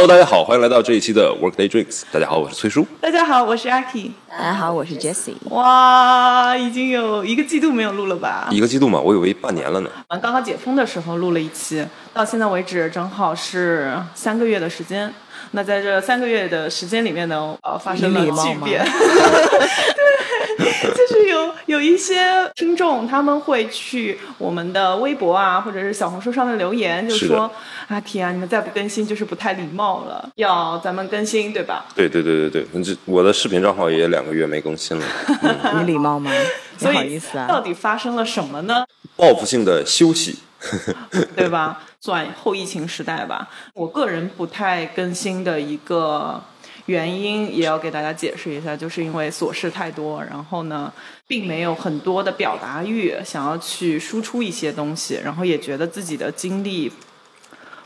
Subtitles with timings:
[0.00, 2.04] Hello，大家好，欢迎来到这一期的 Workday Drinks。
[2.10, 2.86] 大家好，我是崔叔。
[3.02, 4.12] 大家好，我是 Aki。
[4.30, 5.34] 大家好，我是 Jessie。
[5.50, 8.48] 哇，已经有一个季度没有录了吧？
[8.50, 9.90] 一个季度嘛，我以为半年了呢。
[10.08, 11.84] 我们刚刚解封的时候录了一期，
[12.14, 15.12] 到现在为止正好是三个月的时间。
[15.50, 18.82] 那在这三个月的时间里面呢，呃，发生了巨变。
[18.82, 18.88] 对，
[20.94, 22.20] 就是有有一些
[22.54, 27.50] 听众他们会去我们的微博啊，或者是小红书上面留言，就说
[27.88, 31.86] 阿提啊，你们再不更新就是不太礼貌了，要咱们更新，对吧？
[31.94, 35.04] 对对对对对，这我的视频账号也两个月没更新了。
[35.78, 36.30] 你礼貌吗？
[36.78, 37.46] 不所好意思啊。
[37.46, 38.84] 以到底发生了什么呢？
[39.16, 40.38] 报复性的休息。
[41.34, 41.80] 对吧？
[42.02, 43.48] 算后疫情时代吧。
[43.72, 46.42] 我个人不太更新的一个
[46.90, 50.92] 原因，也要给大家解释一下，就是因为琐事太多，然后呢，
[51.28, 56.90] 并没有很多的表达欲，想要去输出一些东西，然后也觉得自己的经历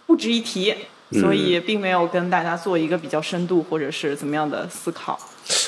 [0.07, 0.75] 不值一提，
[1.21, 5.19] 所以并没有跟大家做一个比较深度或者是怎么样的思考。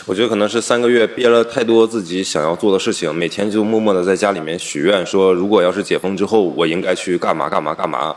[0.07, 8.17] 我觉得可能是三个月憋了太多自己想要做的事情，每天就默默的在家里面许愿，说如果要是解封之后，我应该去干嘛干嘛干嘛，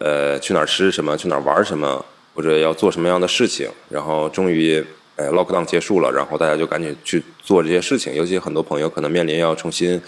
[0.00, 2.04] 呃，去哪儿吃什么，去哪儿玩什么，
[2.40, 3.68] 或者要做什么样的事情。
[3.90, 4.82] 然后终于，
[5.16, 8.14] 呃，lockdown 结束了，然后大家就赶紧去做这些事情。
[8.14, 10.00] 尤其很多朋友可能面临要重新，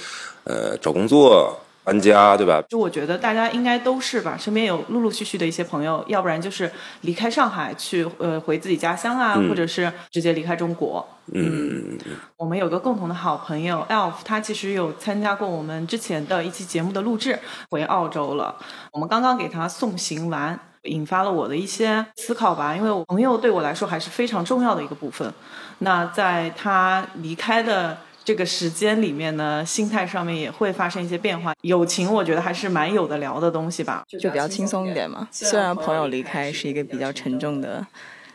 [0.44, 2.62] 呃，找工作、搬家，对吧？
[2.70, 6.72] 就我觉得大家应该都是吧，身边有陆陆续续的一些朋友，要不然就是
[7.02, 11.06] 离开上海去呃回自己家乡啊，或者是直接离开中国。
[11.34, 11.98] 嗯，
[12.36, 17.38] 我们有个共同的好朋友 Elf，他其实有参加过我们之前的一期节目的录制，
[17.68, 18.56] 回澳洲了。
[18.92, 22.74] 我们刚刚给他送行完，引发了我的一些思考吧。
[22.76, 25.32] 因为我朋友对我来说还是非常重要的一个部分。
[25.78, 31.54] 那在他离开的这个时间里面呢，心态上面也会发生一些变化。
[31.62, 34.04] 友情我觉得还是蛮有的聊的东西吧。
[34.06, 35.26] 就比较轻松一点嘛。
[35.30, 37.84] 虽然朋友离开是一个比较沉重的，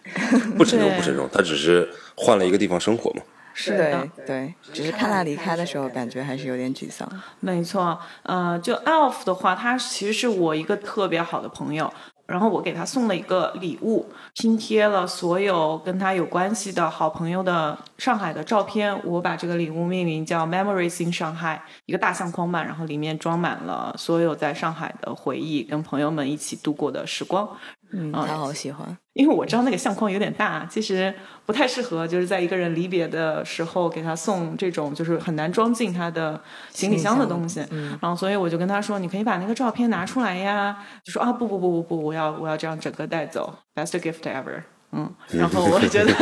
[0.58, 3.22] 不沉重不沉重，他只是换了一个地方生活嘛。
[3.54, 7.10] 是的，对，只是看他离开的时候，感觉还是有点沮丧。
[7.40, 11.92] 没错，呃，就 Elf 的话，他其实是我一个特别好的朋友。
[12.28, 19.00] 然后我给他送了一个礼物，拼贴了所有跟他有关系的好朋友的上海的照片。
[19.06, 27.48] 我把这个礼物命名叫 Memories in Shanghai，一个大相框吧，然后里面装满了所有在上海的回忆，跟朋友们一起度过的时光。
[27.92, 28.98] 嗯，他好喜欢。
[29.14, 31.14] 因为我知道那个相框有点大，其实
[31.46, 36.40] 不太适合，就是在一个人离别的时候给他送这种就是很难装进他的
[36.70, 37.66] 行李箱的东西。
[38.02, 40.78] 然后所以我就跟他说，你可以把那个照片拿出来呀。
[41.04, 44.62] 就说啊不不不不不，我要我要这样整个带走，best gift ever。
[44.94, 46.14] 嗯，然后我觉得，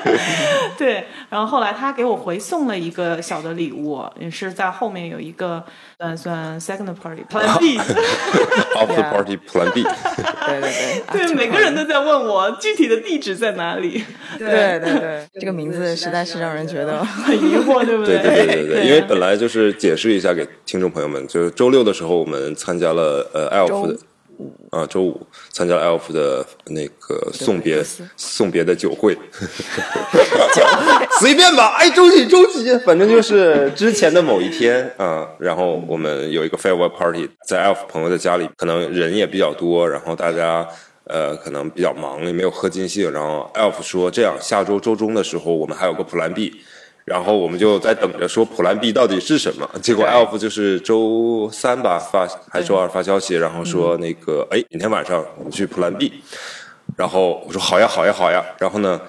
[0.78, 5.62] 对，然后后来他给我回送了一个小的礼物，也是在后面有一个
[5.98, 9.82] 算算 second party plan B，Off the party plan B。
[10.46, 14.02] 对对对，啊对，每个人都在问我具体的地址在哪里。
[14.38, 23.98] 对对对，这个名字实在是让人觉得很疑惑，对不对对对对对对，因为本来就是解释一下给听众朋友们，就是周六的时候我们参加了呃 ELF 的
[24.70, 25.20] 啊周五
[25.50, 27.82] 参加了 ELF 的那个送别
[28.16, 29.16] 送别的酒会
[31.20, 40.66] 随便吧，哎周几周几，反正就是之前的某一天啊，然后我们有一个 farewell party 在 ELF 朋友的家里，可能人也比较多，然后大家。
[41.08, 43.08] 呃，可能比较忙，也没有喝尽兴。
[43.12, 46.52] 然后 Elf 说，这样下周周中的时候，我们还有个 Plan B，
[47.06, 49.66] 然后我们就在等着说 Plan B 到底是什么。
[49.80, 56.12] 结果 Alf 就是周三吧发，还周二发消息，然后说那个，哎，明天晚上我们去 Plan B。
[56.96, 58.44] 然后我说好呀，好呀，好呀。
[58.58, 59.00] 然后呢，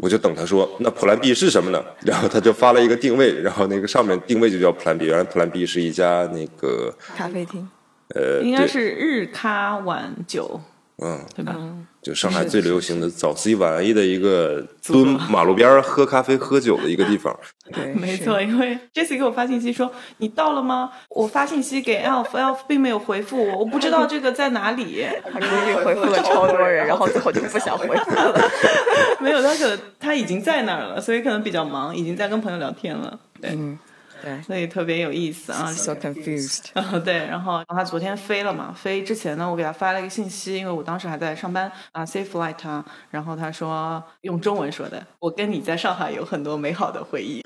[0.00, 1.84] 我就等他说，那 Plan B 是什么呢？
[2.06, 5.06] 然后他就发了一个定位，然后那个上面定位就叫 Plan B。
[5.06, 7.68] 原来 Plan B 是一家那个咖啡厅。
[8.14, 10.60] 呃，应该是日咖晚酒，
[11.02, 11.56] 嗯，对吧？
[12.02, 17.34] 就上海最流行的早 C 晚 A 的一个蹲马路边喝咖啡喝酒的一个地方。
[17.72, 20.90] 对，没错，因为 Jessie 给我发信息说你到了吗？
[21.10, 25.06] 我发信息给 Elf，Elf 并没有回复我，我不知道这个在哪里。
[25.30, 28.40] 他估计回复了超多人，然后最后就不想回复了。
[29.20, 33.18] 没有，他可他已经在那儿了，所以可能比较忙，已经在跟朋友聊天了。
[33.40, 33.78] 对，嗯，
[34.22, 35.66] 对所以特别有意思啊。
[35.72, 36.66] ，so confused。
[36.74, 47.40] 嗯， 对，然后他昨天飞了嘛，飞之前呢，我给他发了一个信息，因为我当时还在上班啊，safe flight 啊，然后他说用中文说的，我跟你在上海有很多美好的回忆，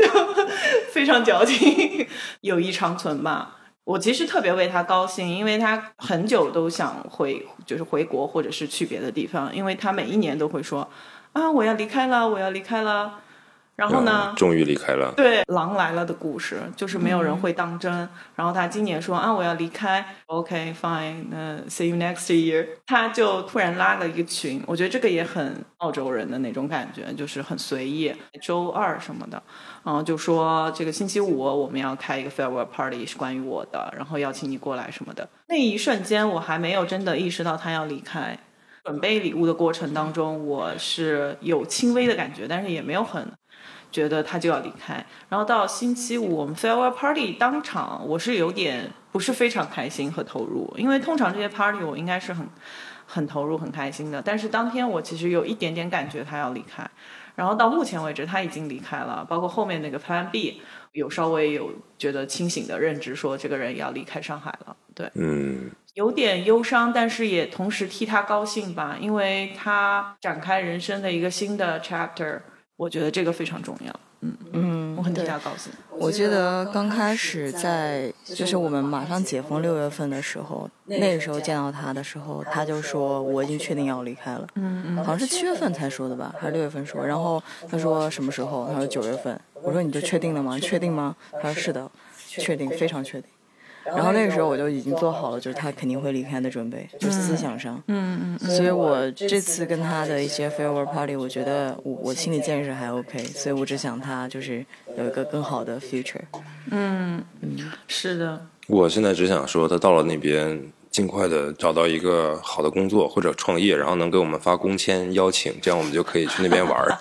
[0.92, 2.06] 非常矫情，
[2.42, 3.56] 友谊长存吧。
[3.84, 10.88] 我其实特别为他高兴，因为他很久都想回，就是回国或者是去别的地方，因为他每一年都会说
[11.32, 13.20] 啊，我要离开了，我要离开了。
[13.80, 15.10] 然后呢，终于离开了。
[15.16, 17.90] 对，狼来了的故事，就是没有人会当真。
[18.36, 22.66] 然后他今年说啊，我要离开，OK fine，那 see you next year。
[22.86, 28.14] 他就突然拉了一个群，我觉得这个也很澳洲人的那种感觉，就是很随意。
[28.42, 29.42] 周二什么的，
[29.82, 35.26] 然后就说这个星期五我们要开一个 farewell party，是关于我的，然后邀请你过来什么的。
[35.48, 38.36] 那一瞬间，我还没有真的意识到他要离开。
[38.82, 43.30] 准备礼物的过程当中，我是有轻微的感觉，但是也没有很。
[43.90, 52.46] 觉得他就要离开，然后到星期五我们 farewell party 当场，我是有点不是非常开心和投入，因为通常这些 party 我应该是很
[53.06, 56.88] 很投入很开心的，但是当天我其实有一点点感觉他要离开，
[57.34, 60.62] 然后到目前为止他已经离开了，包括后面那个 plan B
[60.92, 72.40] 有稍微有觉得清醒的认知说这个人要离开上海了，对，嗯，有点忧伤，但是也同时替他高兴吧，因为他展开人生的一个新的 chapter。
[72.80, 75.70] 我觉得这个非常重要，嗯嗯，我很替他高兴。
[75.98, 87.04] 我记得刚开始在就是我们马上解封六月份的时候，那个时候见到他的时候，他就说我已经确定要离开了，嗯嗯，好像是七月份才说的吧，还是六月份说？
[87.04, 88.66] 然后他说什么时候？
[88.68, 89.38] 他说九月份。
[89.62, 90.58] 我说你就确定了吗？
[90.58, 91.14] 确定吗？
[91.32, 91.90] 他说是的，
[92.26, 93.28] 确定，非常确定。
[93.94, 97.82] 然后那个时候我就已经做好了，就是他肯定会离开的准备，就思想上。
[97.88, 98.50] 嗯嗯。
[98.50, 104.64] 所以我这次跟他的一些 farewell party，我觉得我我心理建设还 OK，所以我只想他就是
[104.96, 106.20] 有一个更好的 future。
[106.70, 107.56] 嗯嗯，
[107.88, 108.46] 是的。
[108.66, 116.96] 我现在只想说，他到了那边，尽快的找到一个好的工作或者创业，然后能给我们发工签邀请，这样我们就可以去那边玩儿。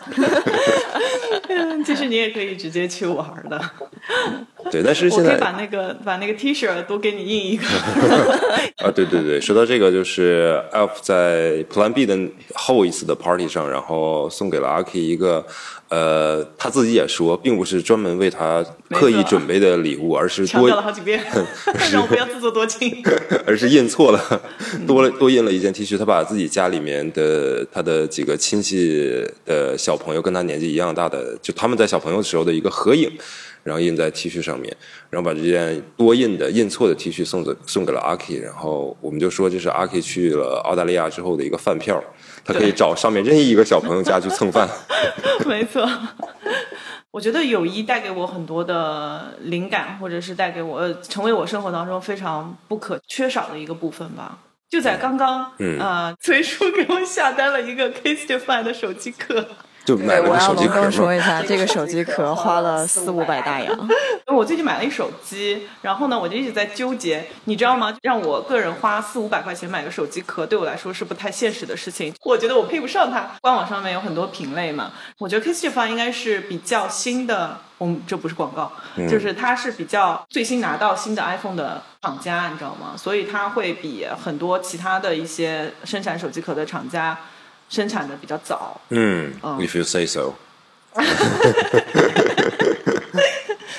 [1.86, 3.60] 其实你也可以直接去玩的。
[4.72, 7.66] 对，但是现在我可以把那个把那个 T 恤多给你印一个。
[8.86, 12.18] 啊，对对对，说到这个，就是 Alf 在 Plan B 的
[12.54, 15.46] 后一次的 Party 上，然后送给了阿 K 一个，
[15.90, 21.22] 呃，他自己也说，并不是专门为他刻意准备的礼物，而是强调了好几遍，
[21.92, 23.04] 让我不要自作多情，
[23.46, 24.42] 而是印错了，
[24.88, 33.12] 多了多印了一件 T 恤，他把自己家里面的他的几个亲戚的小朋友跟他年纪一样大的，就他们在小朋友时候的一个合影。
[33.70, 34.76] 然后印在 T 恤上面，
[35.12, 42.04] 然后把这件多印的印错的 T 恤送给送给了阿 K，然后我们就说这是阿 K 去了澳大利亚之后的一个饭票，
[42.44, 44.68] 他可以找上面任意一个小朋友家去蹭饭。
[45.46, 45.88] 没错，
[47.14, 54.40] 我觉得友谊带给我很多的灵感，或者是带给我成为我生活当中非常不可缺少的一个部分吧。
[54.68, 59.46] 就在刚刚，啊，崔叔给我下单了一个 Kistify 的手机壳。
[59.90, 63.76] 就买了个手机壳说一下，这个手机壳花了四五百大洋。
[64.32, 67.98] 我最近买了一手机，然后呢，我就一直在纠结，你知道吗？
[68.04, 72.14] 让我个人花四五百块钱买个手机壳，对我来说是不太现实的事情。
[72.24, 73.32] 我觉得我配不上它。
[73.42, 77.58] 官网上面有很多品类嘛，我觉得 k i s s 应该是比较新的。
[77.80, 78.72] 我们这不是广告，
[79.10, 82.94] 就是它是比较最新拿到新的 iPhone 的厂家，你知道吗？
[82.96, 87.18] 所以它会比很多其他的一些生产手机壳的厂家。
[87.70, 90.34] 生产的比较早，嗯，If you say so，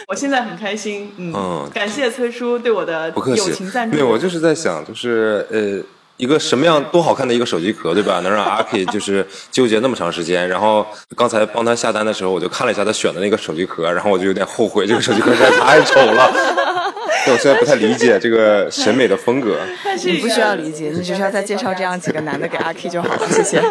[0.06, 3.96] 我现在很开心，嗯，感谢崔叔对我的友情赞助。
[3.96, 5.82] 对，我就是在想，就是呃，
[6.16, 8.20] 一个什么样多好看的一个手机壳，对吧？
[8.24, 10.48] 能让阿 K 就是纠结那么长时间。
[10.48, 16.89] 然后刚才帮他下单的时候，我就看了一下他选的那个手机壳，然后我就有点后悔，这个手机壳实在太丑了。
[17.32, 19.58] 我现在不太理解这个审美的风格。
[20.04, 23.62] 你不需要理解，你只需要再介绍这样几个男的给阿 K 就好了， 谢谢。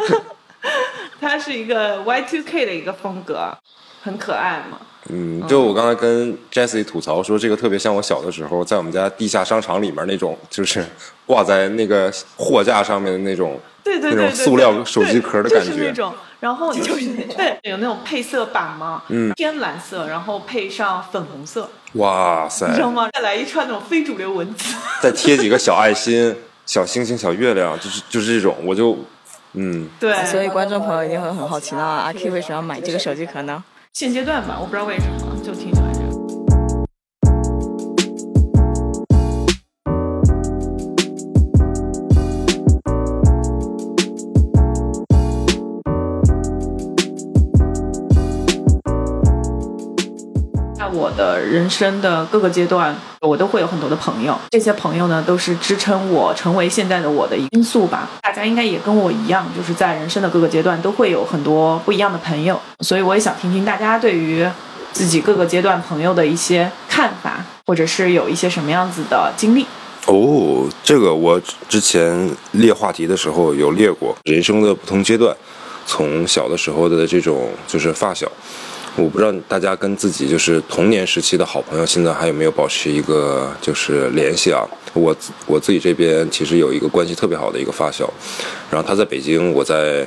[1.21, 3.57] 他是一个 Y2K 的一个风格，
[4.01, 4.79] 很可爱嘛。
[5.09, 10.85] 嗯，就我刚才跟 Jessie 吐槽说，这个特别像我小的时候在我们家地下商场里面那种，就是
[11.25, 15.93] 挂在那个货架上面的那种，对对对，那种塑料手机壳的感觉。
[16.39, 21.69] 然后 就是对，有那种配色版嘛，嗯天蓝色，然后配上粉红色。
[21.93, 22.67] 哇塞！
[22.67, 23.10] 你知道吗？
[23.13, 28.98] 再来一串那种非主流文字，再贴几个小爱心、 小星星、小月亮，就是就是这种，我就
[29.53, 29.89] 嗯。
[30.00, 30.15] 对。
[30.25, 33.63] 所以观众朋友一定会很好奇，那阿 K 为什么要买这个手机壳呢？
[33.93, 35.72] 现阶段吧，我不知道为什么，就挺
[51.19, 54.33] 的人生的各个阶段，我都会有很多的朋友。
[54.51, 58.09] 这些朋友呢，都是支撑我成为现在的我的因素吧。
[58.21, 62.57] 大家应该也跟我一样，就是在人生的各个阶段都会有很多不一样的朋友。
[62.79, 64.47] 所以我也想听听大家对于
[64.93, 69.65] 自己各个阶段朋友的一些看法，或者是有一些什么样子的经历。
[70.05, 75.35] 哦，这个我之前列话题的时候有列过，人生的不同阶段，
[75.85, 78.25] 从小的时候的这种就是发小。
[78.99, 84.67] 我不知道大家跟自己就是童年时期的好朋友，现在还有没有保持一个就是联系啊？
[84.93, 85.15] 我
[85.45, 88.11] 我自己这边其实有一个关系特别好的一个发小，
[88.69, 90.05] 然后他在北京，我在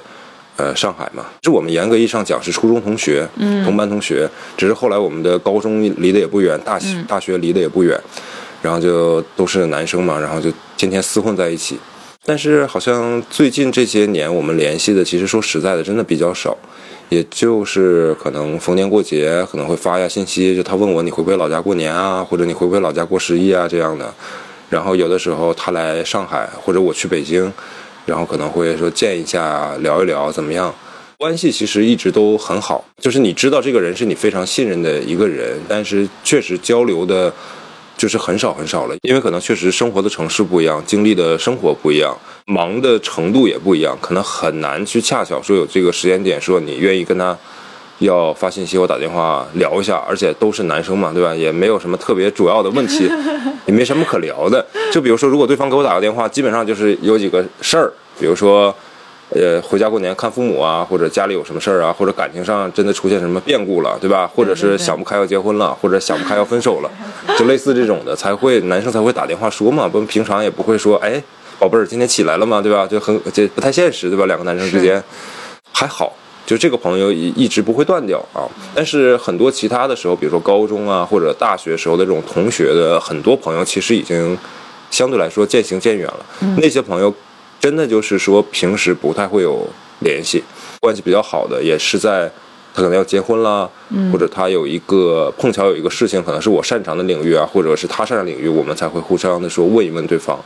[0.57, 1.25] 呃上海嘛。
[1.43, 4.29] 是我们严格意义上讲是初中同学，嗯，同班同学。
[4.57, 7.99] 只是后来我们的高中离得也不远，大学大学离得也不远，
[8.61, 11.79] 然后就都是男生嘛，然后就天天厮混在一起。
[12.25, 16.57] 但是好像最近这些年我们联系的，其实说实在的，真的比较少。
[17.13, 24.11] 也就是可能逢年过节可能会发一下信息，就他问我你回不回老家过年啊，或者你回不回老家过十一啊这样的。
[24.71, 27.53] 然后有的时候他来上海或者我去北京，
[28.07, 30.75] 然后可能会说见一下聊一聊怎么样，
[31.19, 32.83] 关系其实一直都很好。
[32.99, 37.31] 就是你知道这个人是你非常信任的一个人，但是确实交流的。
[38.03, 42.13] 就是很少很少了，因为可能确实生活的城市不一样，经历的生活不一样，
[42.47, 47.39] 忙的程度也不一样，可能很难去恰巧说有这个时间点，说你愿意跟他
[48.01, 51.33] 要发信息，我打电话聊一下，而且都是男生嘛，对吧？
[51.33, 53.09] 也没有什么特别主要的问题，
[53.67, 54.67] 也没什么可聊的。
[54.91, 58.75] 就比如说，如果对方给我打个电话，基本上就是有几个事儿，比如说。
[59.35, 64.27] 呃，回家过年看父母啊，或者家里有什么事儿啊，或者感情上真的出现什么变故了，对吧？
[64.27, 66.91] 或者是想不开要结婚了，或者想不开要分手了，
[67.39, 71.23] 就类似这种的，才会男生才会打电话说嘛，不平常也不会说，哎，
[71.59, 72.61] 宝贝儿，今天起来了吗？
[72.61, 72.87] 对吧？
[72.87, 74.27] 就很这不太现实，对吧？
[74.27, 75.03] 两个男生之间
[75.73, 76.13] 还好，
[76.45, 78.45] 就这个朋友一一直不会断掉啊。
[78.75, 84.37] 但是很多其他的时候，比如说高中啊或者大学时候的这种同学的很多朋友，其实已经
[84.91, 86.27] 相对来说渐行渐远了。
[86.59, 87.13] 那些朋友。
[87.63, 89.65] 真的就是说，平时不太会有
[90.01, 90.43] 联系，
[90.81, 92.29] 关系比较好的也是在
[92.75, 93.71] 他可能要结婚了，
[94.11, 100.37] 或者他有一个碰巧有一个事情，可能是我擅长的领域啊，或者是他擅长领域，我们才会互相的说问一问对方，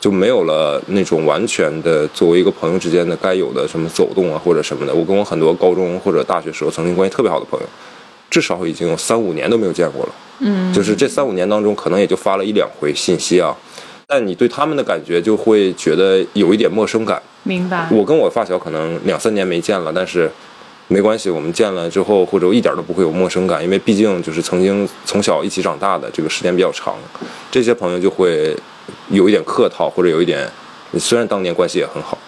[0.00, 4.94] 就没有了那种完全的作为一个朋友之间的该有的什么走动啊或者什么的。
[4.94, 7.66] 我跟我很多高中或者大学时候曾经关系特别好的朋友，
[8.30, 10.12] 至少已经有三五年都没有见过了。
[10.38, 13.54] 嗯，就是这三五年当中，可能也就发了一两回信息啊。
[14.06, 17.20] 但你对他们的感觉就会觉得有一点陌生感。
[17.42, 17.88] 明白。
[17.90, 20.30] 我跟我发小可能两三年没见了，但是
[20.88, 26.94] 没关系，我们见了之后或者一点都不会有陌生感，因为毕竟就是曾经从小一起长大的，这个时间比较长。
[27.50, 28.54] 这些朋友就会
[29.08, 30.46] 有一点客套，或者有一点，
[30.98, 32.18] 虽然当年关系也很好。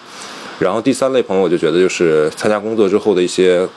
[0.59, 3.67] 然后第三类朋友，我就觉得就是参加工作之后的一些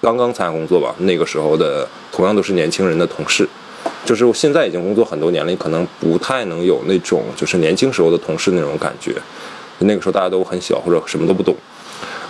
[0.00, 3.46] 刚刚参加工作吧，那个时候的同样都是年轻人的同事。
[4.04, 9.14] 就是我现在已经工作很多年了，可能不太能有那种就是年轻时候的同事那种感觉。
[9.78, 11.54] 那个时候大家都很小或者什么都不懂。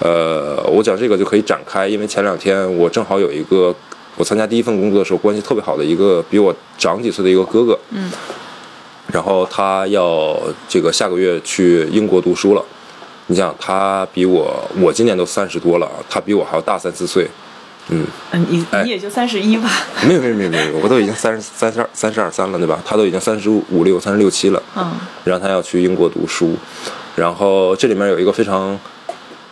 [0.00, 3.74] 呃，我讲这个就可以展开，因为前两天我正好有一个
[4.16, 7.78] 我参加第一份工作的时候关系特别好的一个比我长几岁的一个哥哥。
[7.90, 8.10] 嗯。
[9.12, 12.64] 然后他要这个下个月去英国读书了。
[13.26, 17.28] 你想他比我我今年都三十多了，他比我还要大三四岁。
[17.90, 19.70] 嗯嗯，你你也就三十一吧？
[20.08, 22.80] 没有没有没有没有，我都已经三十三十二三十二三了，对吧？
[22.82, 24.62] 他都已经三十五六三十六七了。
[24.74, 24.92] 嗯，
[25.24, 26.56] 然后他要去英国读书，
[27.14, 28.78] 然后这里面有一个非常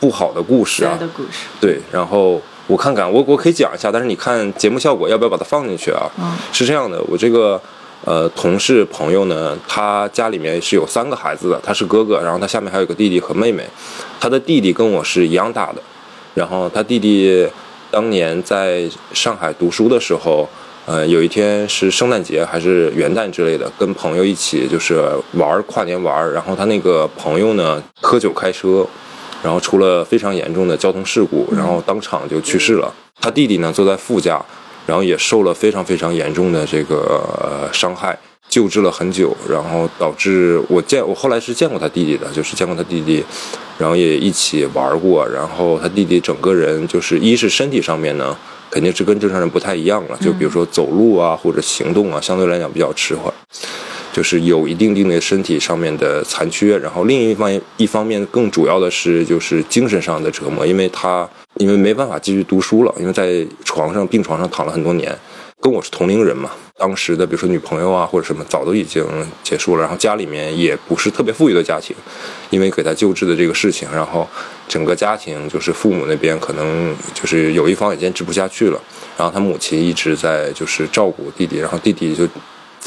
[0.01, 0.97] 不好的故事啊。
[0.99, 1.47] 的故事。
[1.61, 6.11] 对，然后我看看，我我可以讲一下，但是你看节目效果要不要把它放进去啊？
[6.19, 7.61] 嗯，是这样的，我这个
[8.07, 13.69] 呃同事朋友呢，他家里面是有三个孩子的，他是哥哥，然后他下面还有个弟弟和妹妹，
[14.19, 15.83] 他的弟弟跟我是一样大的，
[16.33, 17.47] 然后他弟弟。
[17.93, 20.49] 当年在上海读书的时候，
[20.87, 24.99] 呃，有一天是圣诞节还是元旦之类的，跟朋友一起就是
[25.35, 28.87] 玩跨年玩，然后他那个朋友呢喝酒开车，
[29.43, 32.91] 然后出了非常严重的交通事故，然后当场就去世了。
[33.21, 34.43] 他弟弟呢坐在副驾，
[34.87, 38.19] 然后也受了非常非常严重的这个伤害。
[38.53, 43.25] 救治了很久，然后导致我见我后来是见过他弟弟的，就是见过他弟弟，
[43.79, 48.37] 然后也一起玩过，然后他弟弟整个人就是一是身体上面呢，
[48.71, 53.33] 肯定是跟正常人不太一样了，就比如说走路啊或者行动啊，相对来讲比较迟缓，
[54.13, 65.19] 就是有一定定的身体上面的残缺，然后另一方一方面更主要的是就是精神上的折磨，因为他因为没办法继续读书了，因为在床上病床上躺了很多年。
[65.63, 69.07] 跟我是同龄人嘛，当时的比如说女朋友啊或者什么早都已经
[69.45, 71.95] 结束了，然后家里面也不是特别富裕的家庭，
[72.51, 74.29] 因为给他救治的这个事情，然后
[74.67, 78.81] 整个家庭就是父母那边可能就是有一方也坚持不下去了，
[79.17, 82.27] 然后他母亲一直在就是照顾弟弟，然后弟弟就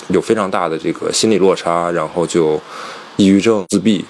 [0.10, 2.60] 有非常大的这个心理落差，然后就
[3.15, 4.03] 抑郁症自闭，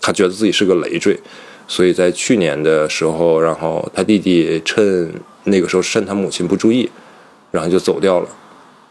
[0.00, 1.18] 他觉得自己是个累赘，
[1.66, 5.12] 所以在去年的时候，然后他弟弟趁
[5.42, 6.88] 那个时候趁他母亲不注意。
[7.52, 8.28] 然后就走掉了，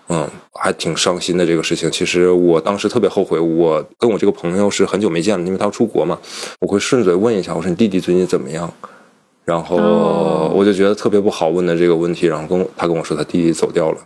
[0.08, 1.92] 嗯，还挺伤心的这个事情。
[1.92, 6.18] 其实我当时特别后悔，我跟我这个朋友是很久没见了，因为他要出国嘛。
[6.62, 8.72] 我会顺嘴问一下，我说你弟弟最近怎么样？
[9.44, 13.98] 然后哦我就觉得特别不好问的这个问题，然后跟我他跟我说他弟弟走掉了。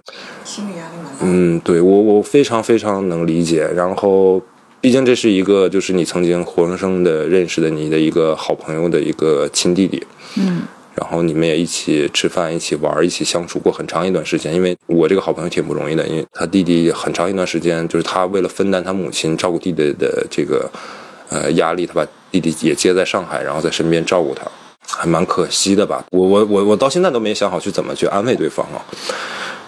[0.46, 1.20] 心理压力蛮大。
[1.22, 3.68] 嗯，对我我非常非常能理解。
[3.76, 4.42] 然后，
[4.80, 10.02] 毕竟这是一个就是你曾经活生生的认识的你的一个好朋友的一个亲弟弟。
[10.38, 10.62] 嗯，
[10.96, 14.54] 然后你们也一起吃饭、一起玩、一起相处过很长一段时间。
[14.54, 20.70] 因为我这个好朋友挺不容易的，因为他弟弟很长一段时间就是他为了分担他母亲照顾弟弟的这个
[21.30, 24.46] 呃压力，他把弟弟也接在上海，然后在身边照顾他，
[24.88, 26.06] 还蛮可惜的吧。
[26.12, 28.80] 我我我我到现在都没想好去怎么去安慰对方啊。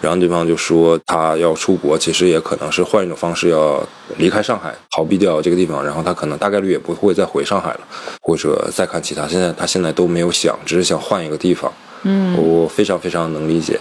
[0.00, 3.82] 然后对方就说他要出国，其实也可能是换一种方式要
[4.16, 5.84] 离开上海，逃避掉这个地方。
[5.84, 7.80] 然后他可能大概率也不会再回上海了，
[8.20, 9.26] 或者再看其他。
[9.26, 11.72] 现在他现在都没有想，只是想换一个地方。
[12.04, 13.78] 嗯，我非常非常能理解。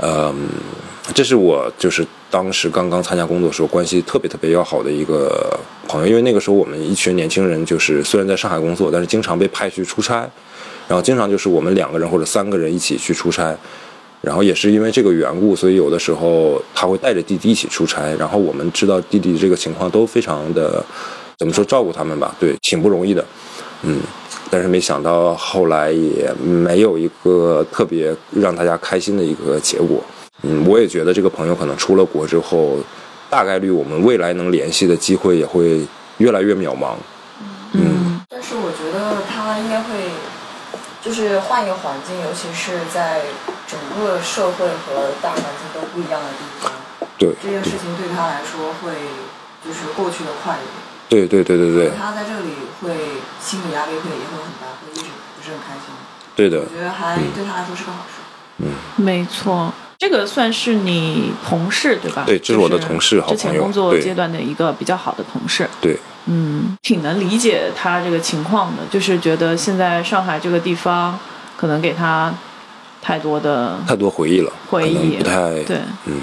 [0.00, 0.48] 嗯，
[1.14, 10.28] 这是我就是当时刚刚参加工作的时候关系特别特别要好的一个朋友，因为那个时候我们一群年轻人就是虽然在上海工作，但是经常被派去出差，
[10.86, 13.56] 然后经常就是我们两个人或者三个人一起去出差。
[14.24, 18.12] 然后也是因为这个缘故，所以有的时候他会带着弟弟一起出差。
[18.14, 20.84] 然后我们知道弟弟这个情况都非常的，
[21.38, 23.24] 怎么说照顾他们吧，对，挺不容易的，
[23.82, 24.00] 嗯。
[24.50, 30.00] 但是没想到后来也没有一个特别让大家开心的一个结果。
[30.42, 32.78] 嗯，我也觉得这个朋友可能出了国之后，
[33.28, 35.80] 大概率我们未来能联系的机会也会
[36.18, 36.94] 越来越渺茫。
[37.72, 39.88] 嗯但是我觉得他应该会，
[41.04, 43.20] 就是换一个环境，尤其是在
[43.68, 46.72] 整个社会和大环境都不一样的地方，
[47.18, 48.94] 对，这件事情对他来说会
[49.62, 50.72] 就是过去的快一点。
[51.06, 55.04] 对对对对对他在这里会心理压力会也会很大，会一直
[55.36, 55.92] 不是很开心。
[56.34, 58.22] 对的我，觉得还对他来说是个好事。
[58.58, 62.24] 嗯没错，这个算是你同事对吧？
[62.26, 65.68] 对这是我的同事好之前朋友对工作阶段的一个比较好的同事。
[65.82, 65.98] 对。
[66.26, 71.18] 嗯，挺能理解他这个情况的，就是觉得现在上海这个地方
[71.56, 72.32] 可能给他
[73.02, 76.20] 太多的太多回忆了，回忆不太对，嗯。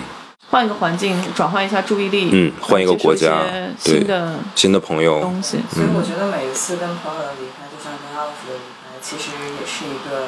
[0.49, 3.41] 换一个环境，转换一下注意力，嗯换一个国家
[3.79, 5.59] 新的新的朋友，东西。
[5.71, 10.27] 所以我觉得每一次跟朋友的离开，就像跟奥斯的离开，其实也是一个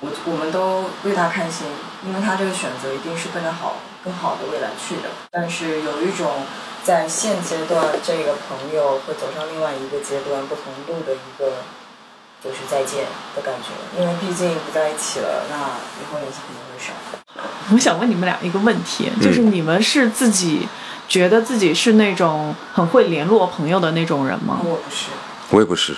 [0.00, 1.68] 我我们都为他开心，
[2.04, 5.08] 因为他这个选择一定是奔着好更好的未来去的。
[5.30, 6.44] 但是有一种
[6.84, 11.62] 在现阶段这个朋友会走上另外一个阶段不同路的一个
[12.42, 13.04] 就是再见
[13.36, 15.56] 的感觉，因为毕竟不在一起了，那
[16.00, 16.92] 以后联系肯定会少。
[17.72, 20.66] 我想问你们俩一个问题，就是嗯你们是自己
[21.08, 24.60] 觉得自己是那种很会联络朋友的那种人吗？
[24.64, 25.06] 我不是，
[25.50, 25.94] 我也不是。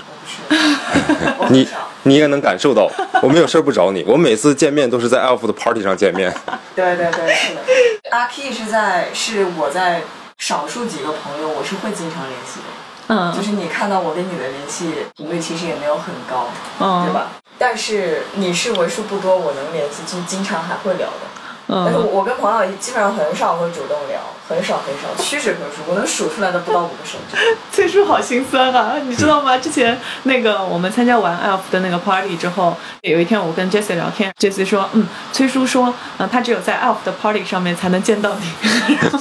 [0.48, 1.88] 我不是， 你少。
[2.06, 2.86] 你也能感受到，
[3.22, 6.30] 我没有事儿不找你，我每次见面都是在 Alf 的 party 上见面。
[6.76, 7.62] 对对对，是的。
[8.10, 10.02] 阿 P 是在是我在
[10.46, 12.66] 少数几个朋友，我是会经常联系的。
[13.06, 16.48] 嗯，就是你看到我跟你的联系频率其实也没有很高，
[16.80, 17.14] 嗯，对？
[17.14, 17.28] 吧？
[17.58, 21.43] 但是你是为数不多我能联系，就经常还会聊的。
[21.66, 27.38] 但是嗯，我跟朋友基本上很少会主动聊，很少很少，屈指可数，我能数出来的不到五个手指。
[27.72, 29.56] 崔叔好心酸啊，你知道吗？
[29.56, 38.96] 之前那个我们参加完 ELF 的那个 party 之后，有一天我跟 Jessie 聊天，Jessie 说，嗯，崔叔说，嗯，他只有在 ELF 的 party 上面才能见到你。
[39.00, 39.18] 然 后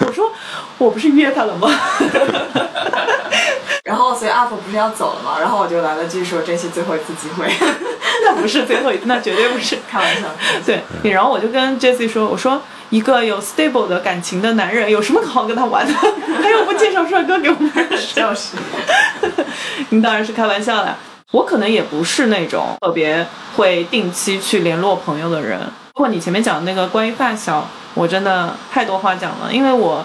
[0.00, 0.32] 我说，
[0.78, 1.68] 我不是约他了吗？
[3.92, 7.46] 然后所以 UP 不是要走了嘛，然后我就来了句说珍惜最后一次机会，
[8.24, 9.76] 那不是最后一次，那绝对不是。
[9.86, 10.28] 开玩笑。
[10.64, 15.92] 对，然后我就跟 Jessie 说，我说一个有 stable 的感情的男人有什么好跟他玩的？
[16.42, 18.14] 他又不介绍帅哥给我们认识。
[18.14, 18.56] 就是，
[19.90, 20.96] 你当然是开玩笑的。
[21.32, 23.26] 我可能也不是那种特别
[23.56, 25.60] 会定期去联络朋友的人。
[25.92, 30.02] 包括你前面讲的那个关于发小，我真的太多话讲了，因为我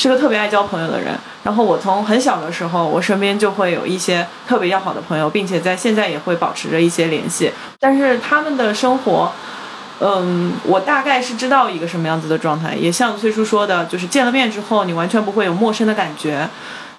[0.00, 1.14] 是个特别爱交朋友的人。
[1.42, 7.52] 然后我从很小的时候，我身边就会有一些特别要好的朋友，并且在现在也会保持着一些联系。
[7.78, 9.30] 但是他们的生活，
[10.00, 12.74] 嗯，我大概是知道一个什么样子的状态。
[12.74, 16.48] 也像崔叔说的，就是见了面之后，你完全不会有陌生的感觉。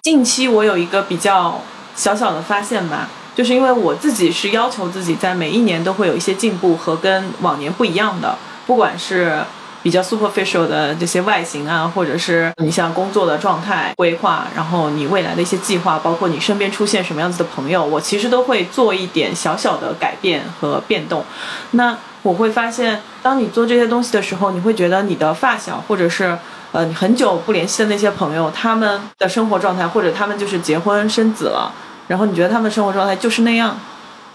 [0.04, 1.60] 近期我有一个比较
[1.96, 8.38] 小小的发现吧，就是因为我自己是要求自己在每一年都会有一些进步和跟往年不一样的，
[8.68, 9.44] 不管是
[9.84, 21.24] 比较 superficial 的这些外形啊，或者是你像工作的状态规划，然后你未来的一些计划，包括你身边出现什么样子的朋友，我其实都会做一点小小的改变和变动。
[21.72, 26.38] 那我会发现，当你做这些东西的时候，你会觉得你的发小或者是
[26.72, 31.74] 呃你很久不联系的那些朋友，他们的生活状态，或者他们就是结婚生子了，
[32.08, 33.76] 然后你觉得他们生活状态就是那样，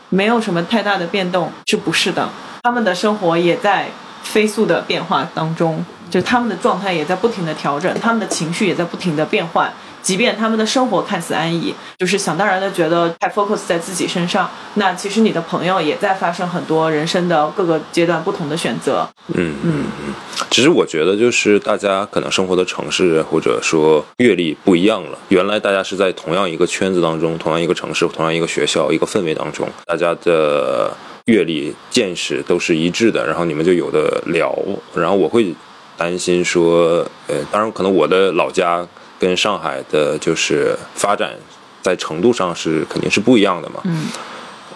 [0.09, 2.29] 没有什么太大的变动，是不是的？
[2.65, 3.89] 他们的生活也在
[4.37, 9.73] 飞速的变化当中，就是他们的状态也在不停的调整，他们的情绪也在不停的变换。
[10.03, 19.09] 即便他们的生活看似安逸，就是想当然的觉得太 focus 在自己身上，那其实你的朋友也在发生很多人生的各个阶段不同的选择。
[19.29, 20.15] 嗯嗯嗯，
[20.51, 25.19] 其实我觉得就是大家可能生活的城市或者说阅历不一样了。
[25.29, 30.93] 原来大家是在同样一个圈子当中，同样一个城市，同样一个学校，一个氛围当中，大家的
[31.27, 34.57] 阅历、见识都是一致的，然后你们就有的聊。
[34.95, 35.55] 然后我会
[35.97, 38.87] 担心说，呃，当然可能我的老家。
[39.19, 41.33] 跟上海的，就是发展
[41.81, 43.81] 在程度上是肯定是不一样的嘛。
[43.85, 44.09] 嗯。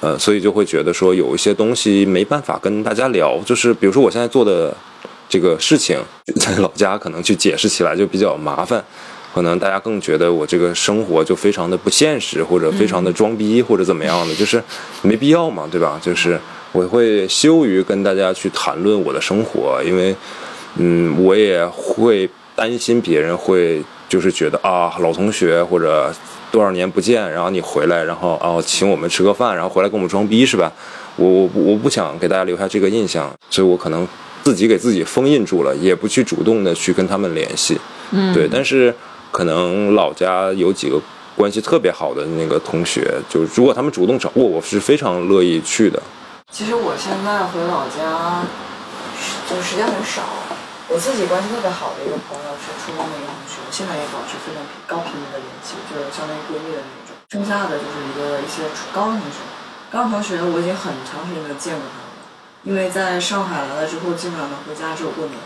[0.01, 4.75] 呃，所以就会觉得说有一些东西没办法跟大家聊，就是比如说我现在做的
[5.29, 5.99] 这个事情，
[6.37, 8.83] 在老家可能去解释起来就比较麻烦，
[9.35, 14.63] 可能大家更觉得我这个生活就非常的不现实，或者非常的装逼，或者怎么样的，就是
[15.03, 16.01] 没必要嘛，对吧？
[16.03, 16.39] 就是
[16.73, 20.15] 我会羞于跟大家去谈论我的生活，因为
[20.77, 23.83] 嗯，我也会担心别人会。
[24.11, 26.13] 就是觉得啊，老同学或者
[26.51, 30.73] 多少年不见，然后你回来，然后哦，请我们吃个饭，然后回来跟我们装逼是吧？
[31.15, 34.05] 我我我不想给大家留下这个印象，所以我可能
[34.43, 37.79] 自己给自己封印住了，也不去主动的去跟他们联系。
[38.11, 38.93] 嗯，对，但是
[39.31, 41.01] 可能老家有几个
[41.37, 46.03] 关系特别好的那个同学，就是如果他们主动找我，我是非常乐意去的。
[46.51, 48.43] 其实我现在回老家，
[49.49, 50.23] 就时间很少。
[50.91, 54.59] 我自己关系特别好的一个朋友是初中的一个同学，我现在也保持非常
[54.91, 57.15] 高频率的联系，就是相当于闺蜜的那种。
[57.31, 59.39] 剩下的就是一个一些初高中同学，
[59.95, 62.27] 高中同学我已经很长时间没有见过他们了，
[62.67, 65.39] 因为在上海来了之后，基本上能回家只有过年，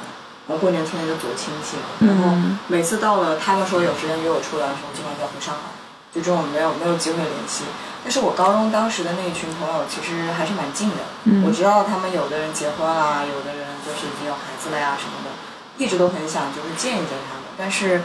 [0.46, 1.76] 然后过年春节就走亲戚，
[2.06, 2.36] 然后
[2.68, 5.72] 每次到了他们说有时间约我出来的时候，基本上就要回上海，
[6.12, 7.64] 就这种没有没有机会联系。
[8.04, 11.00] 但是我高中当时的那一群朋友其实还是蛮近的，
[11.46, 15.30] 我知道他们有的人结婚啦，有的人就是已经有孩子了呀什么的。
[15.76, 18.02] 一直都很想就是见一见他们，但是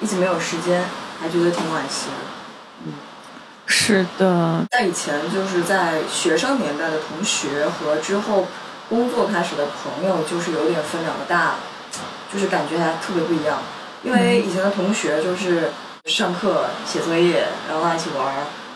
[0.00, 0.84] 一直没有时间，
[1.18, 2.86] 还觉得挺惋惜的。
[2.86, 2.92] 嗯，
[3.66, 4.64] 是的。
[4.70, 8.46] 在以前就是在学生年代的同学和之后
[8.88, 11.54] 工作开始的朋友，就是有点分两个大，
[12.32, 13.58] 就是感觉还特别不一样。
[14.02, 15.72] 因为以前的同学就是
[16.04, 18.34] 上课写作业，然后一起玩，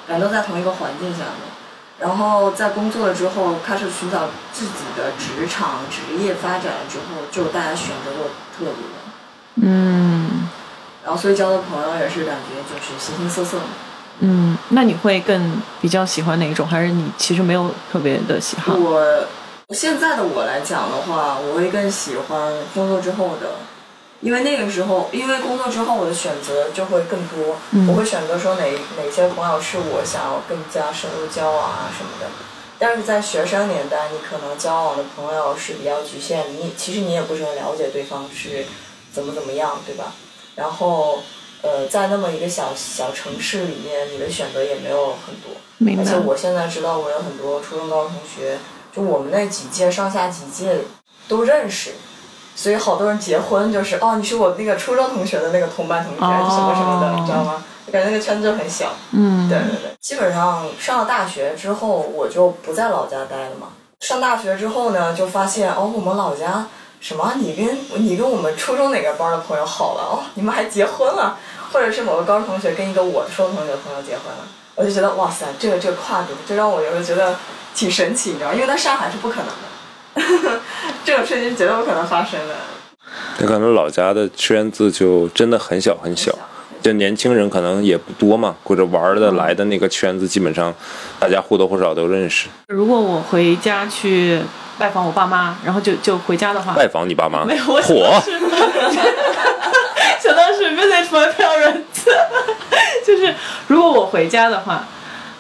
[0.09, 1.53] 感觉都在同一个环境下面。
[1.99, 9.03] 然后在工作了之后，开始寻找自己的职场职业发展了之后，就大家选择就特别不一样。
[9.63, 10.49] 嗯。
[11.05, 13.59] 然后，所以交的朋友也是感觉就是形形色色。
[14.21, 16.67] 嗯，那你会更比较喜欢哪一种？
[16.67, 18.75] 还是你其实没有特别的喜好？
[18.75, 19.27] 我
[19.73, 23.57] 现在的我来讲的话，我会更喜欢工作之后的。
[24.21, 27.57] 因为那个时候，因为工作之后，我的选择就会更多。
[27.89, 28.63] 我会选择说哪
[28.97, 32.27] 哪些朋友是我想要更加深入交往啊什么的。
[32.79, 38.65] 但是在学生年代，你可能交往的朋友是比较局限，你其实你也不是很了解对方是
[39.13, 40.13] 怎么怎么样，对吧？
[40.55, 41.23] 然后，
[41.63, 45.57] 呃，在那么一个小小城市里面，你的选择也没有很多。
[45.99, 48.59] 而且我现在知道，我有很多初中高中同学，
[48.95, 50.79] 就我们那几届上下几届
[51.29, 51.93] 都认识。
[52.55, 57.65] 所以好多人结婚就是哦，你是我那个初中同学的那个同班同学，什么什么的，你知道吗？
[57.91, 58.91] 感觉那个圈子很小。
[59.13, 59.97] 嗯，对对对。
[60.01, 63.69] 基本上上了大学之后，我就不在老家待了嘛。
[64.01, 66.67] 上大学之后呢，就发现哦，我们老家
[67.01, 67.33] 什么？
[67.37, 70.23] 你跟你跟我们初中哪个班的朋友好了哦？
[70.35, 71.39] 你们还结婚了？
[71.73, 74.47] 或者是某个高中同学跟一个我初中同学的朋友结婚了？
[74.75, 77.37] 我就觉得哇塞，这个这个跨度就让我有时候觉得
[77.75, 80.61] 挺神奇，你知道因为在上海是不可能的。
[81.05, 82.55] 这种事情绝对不可能发生的。
[83.39, 86.33] 那可能老家的圈子就真的很小很小，
[86.83, 90.75] 就年轻人可能也不多嘛，或者玩的来的那个圈子，基本上
[91.19, 92.49] 大家或多或少都认识。
[92.69, 94.41] 如果我回家去
[94.79, 97.45] 拜访我爸妈，然后就就回家的话，拜访你爸妈？
[97.45, 98.23] 没有，我火。
[100.23, 102.07] 想到是 visit my parents，
[103.17, 103.35] 就是
[103.67, 104.85] 如果我回家的话。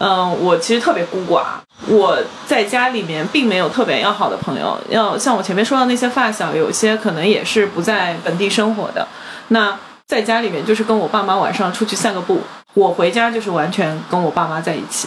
[0.04, 1.44] 嗯，我其实特别孤寡。
[1.86, 9.06] 我在家里面并没有特别要好的朋友，要像我前面说的那些发小，有些可能也是不在本地生活的。
[9.48, 12.40] 那在家里面就是跟我爸妈晚上出去散个步，
[12.74, 15.06] 我回家就是完全跟我爸妈在一起。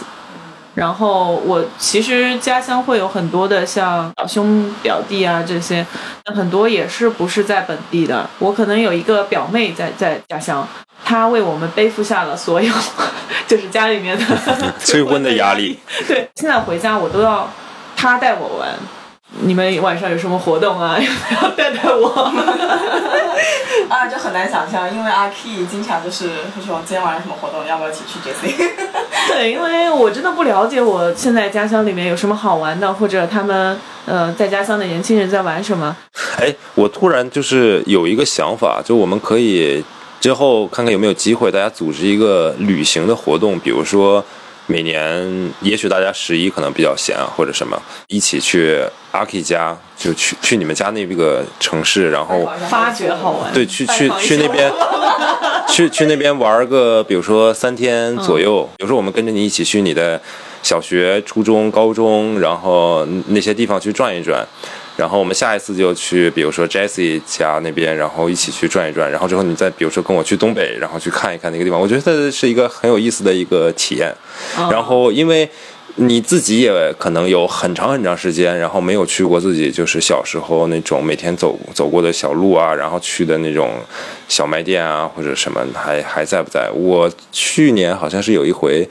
[0.76, 5.84] 然后我其实家乡会有很多的像表兄表弟啊这些，
[6.26, 8.28] 很多也是不是在本地的。
[8.38, 10.68] 我可能有一个表妹在在家乡，
[11.02, 12.70] 她为我们背负下了所有，
[13.48, 14.24] 就是家里面的
[14.78, 15.78] 催婚的压力。
[16.06, 17.50] 对，现在回家我都要
[17.96, 18.68] 她带我玩。
[19.40, 20.98] 你们晚上有什么活动啊？
[21.00, 21.06] 要
[21.38, 22.08] 不要带带我。
[23.88, 28.74] 啊，就很难想象，因为阿 K 经常就是会说今天晚上什么活动，要不要一起去 J C？
[29.28, 35.96] 对，因为我真的不了解我现在家乡里面有什么好玩的，或者他们呃在家乡的年轻人在玩什么。
[36.38, 39.84] 哎，我突然就是有一个想法，就我们可以
[40.20, 44.24] 之后看看有没有机会，大家组织一个旅行的活动，比如说
[44.66, 53.52] 每年，也许大家十一可能比较闲啊，或者什么，一起去阿 K 家，就去去你们家那个城市，然后发掘好玩。
[53.52, 54.72] 对，去去去那边，
[55.70, 58.68] 去去那边玩个，比如说三天左右。
[58.78, 60.20] 有时候我们跟着你一起去你的
[60.62, 64.46] 小学、初中、高中，然后那些地方去转一转。
[64.96, 69.10] 然后我们下一次就去，比如说 Jessie 家那边，然后一起去转一转。
[69.10, 71.78] 然后之后你再比如说跟我去东北，然后去看一看那个地方。
[71.78, 74.14] 我觉得是一个很有意思的一个体验。
[74.70, 75.46] 然后因为
[75.96, 83.74] 你自己也可能有很长很长时间，然后没有去过自己就是小时候那种每天走走过的小路啊，然后去的那种
[84.28, 86.70] 小卖店啊或者什么还还在不在？
[86.74, 88.88] 我去年好像是有一回，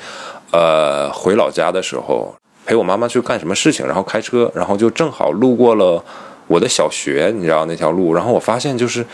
[0.51, 2.35] 呃，回老家的时候。
[2.65, 6.04] 陪我妈妈去干什么事情，然后开车，然后就正好路过了
[6.47, 9.06] 我的小学，你知道那条路，然后我发现就是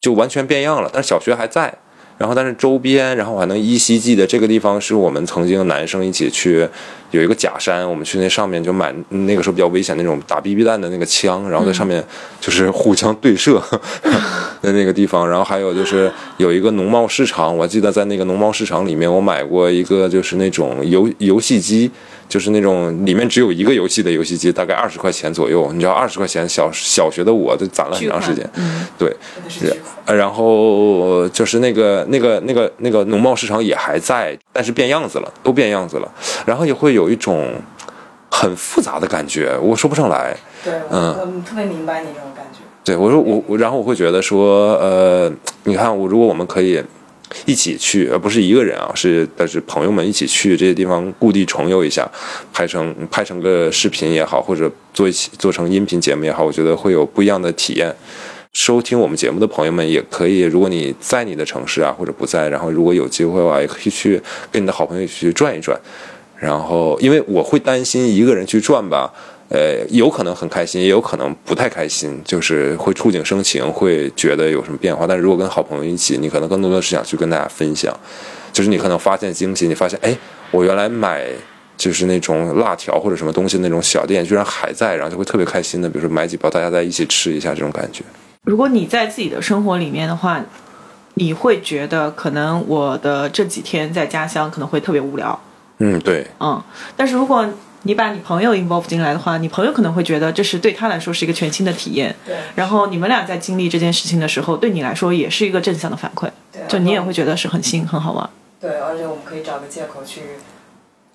[0.00, 1.72] 就完全变样了，但是小学还在，
[2.18, 6.68] 然后但是周边，然后我还能依稀记得这个地方是我们曾经男生一起去
[7.10, 12.04] 有一个假山，我们去那上面就买那个时候比较危险那种打 BB 弹的那个枪，然后在上面
[12.40, 13.62] 就是互相对射
[14.62, 21.90] 的那个地方，然后还有就是有一个农贸市场，我记得在那个农贸市场里面，我买过一个就是那种游游戏机。
[22.30, 25.72] 就是那种里面只有一个游戏的游戏机，大概二十块钱左右。
[25.72, 28.48] 你知道，二十块钱小小学的我都攒了很长时间。
[28.96, 29.12] 对，
[30.06, 36.08] 然后就是那个那个那个那个农贸市场也还在，但是变样子了，都变样子了。
[36.46, 37.54] 然后也会有一种
[38.28, 40.36] 很复杂的感觉，我说不上来。
[40.64, 42.58] 对，嗯，特别明白你这种感觉。
[42.84, 45.32] 对，我说我我，然后我会觉得说，呃，
[45.64, 46.82] 你看我，如果我们可以。
[47.46, 52.04] 一起去，而不是一个人啊，是但是朋友们一起去这些地方，故地重游一下，
[52.52, 57.94] 拍成拍成个视频也好，或者做一起做成音频节目也好，我觉得会有不一样的体验。
[58.52, 65.78] 收听我们节目的朋友们也可以，如果你在你的城市啊，或者不在，然后如果有机会的话，也可以去跟你的好朋友一起去转一转。
[66.40, 69.12] 然后，因为我会担心一个人去转吧。
[69.50, 75.06] 呃，有可能很开心，也有可能不太开心，就是会触景生情，会觉得有什么变化。
[75.08, 77.92] 但是如果跟好朋友一起，你可能更多的是想去跟大家分享，
[78.52, 80.16] 就是你可能发现惊喜，你发现，哎，
[80.52, 81.26] 我原来买
[81.76, 88.04] 就是那种辣条或者什么东西那种小店居然还在，然后就会特别开心的，比如说买几包，大家在一起吃一下这种感觉。
[88.44, 90.44] 如果你在自己的生活里面的话，
[91.14, 95.40] 你会觉得可能我的这几天在家乡可能会特别无聊。
[95.80, 96.62] 嗯，对，嗯，
[96.96, 97.46] 但是如果
[97.82, 102.14] 你把你朋友 involve 进来的话，你朋友可能会觉得这是对他来说是一个全新的体验。
[102.26, 102.36] 对。
[102.54, 106.28] 然后你们俩在经历这件事情的时候，对你来说也是一个正向的反馈。
[106.52, 106.62] 对。
[106.68, 108.28] 就你也会觉得是很新、很好玩。
[108.60, 110.20] 对，而且我们可以找个借口去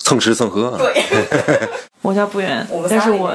[0.06, 0.78] 蹭吃蹭喝。
[0.78, 0.94] 对。
[2.04, 3.34] 我家不远，但是我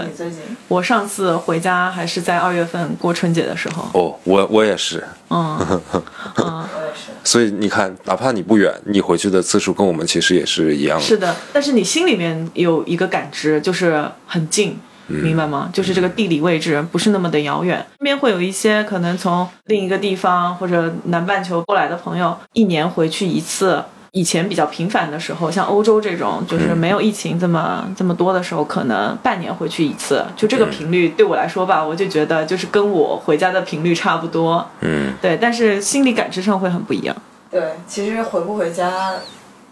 [0.69, 3.85] 我上次回家还是在二月份过春节的时候。
[3.95, 5.03] 哦，我我也是。
[5.29, 5.59] 嗯。
[6.37, 7.11] 嗯，我也是。
[7.25, 11.05] 所以你看，哪怕你不远，你回去的次数跟我们其实也是一样的。
[11.05, 14.79] 是的，但是你心里面有一个感知，就是很近，
[15.09, 15.69] 明白吗？
[15.73, 17.85] 就是这个地理位置不是那么的遥远。
[17.99, 23.83] 身边会有一些可能从另一个地方或者南半球过来的朋友，一年回去一次。
[24.13, 30.25] 以前比较频繁的时候，像欧洲这种，就是没有疫情这么这么多的时候，可能半年回去一次。
[30.37, 34.67] 就这个频率对我来说吧，我就觉得就是跟我回家的频率差不多。
[34.81, 37.17] 嗯，对，但是心理感知上会很不一样。
[37.51, 39.15] 对，其实回不回家，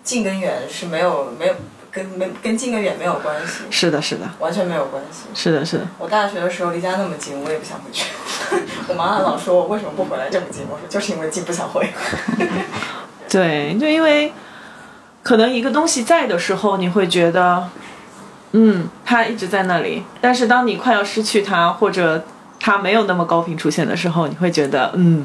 [0.05, 1.55] 近跟远是没有没有
[1.91, 3.65] 跟没跟近跟远没有关系。
[3.71, 5.25] 是的，是的，完全没有关系。
[5.35, 5.87] 是的，是的。
[5.99, 8.07] 我大学的时候离家那么近，我也不想回去。
[8.87, 11.85] 我妈老说我为什么不回来这么近，我说就是因为近不想回。
[13.29, 14.33] 对，就因为
[15.23, 17.69] 可能一个东西在的时候，你会觉得，
[18.53, 20.03] 嗯，它一直在那里。
[20.21, 22.25] 但是当你快要失去它，或者
[22.59, 25.25] 它没有那么高频出现的时候，你会觉得，嗯，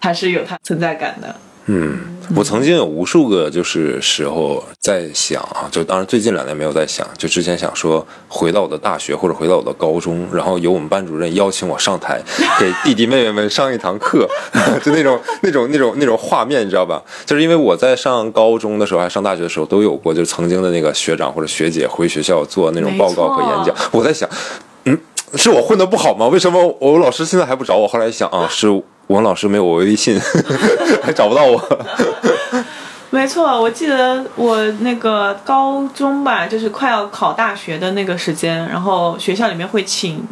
[0.00, 1.34] 它是有它存在感的。
[1.66, 1.98] 嗯，
[2.36, 12.20] 我曾经有无数个就是时候在想啊，就当然最近两年没有在想，就之前想说回到我的大学或者回到我的高中，然后由我们班主任邀请我上台
[12.60, 14.28] 给弟弟妹妹们上一堂课，
[14.84, 17.02] 就那种那种那种那种画面，你知道吧？
[17.24, 24.28] 就是因为我在上高中的时候还上大学的时候都有过，就是曾经的那个学长或者学姐回学校做那种报告和演讲，我在想，
[24.84, 24.98] 嗯，
[25.34, 26.28] 是我混的不好吗？
[26.28, 27.88] 为什么我老师现在还不找我？
[27.88, 28.82] 后来一想啊，是。
[29.08, 30.18] 王老师没有我微信，
[31.02, 31.60] 还找不到我。
[33.10, 40.26] 没错，我记得我那个高中吧，就是快要考大学的那个时间，然后学校里面会请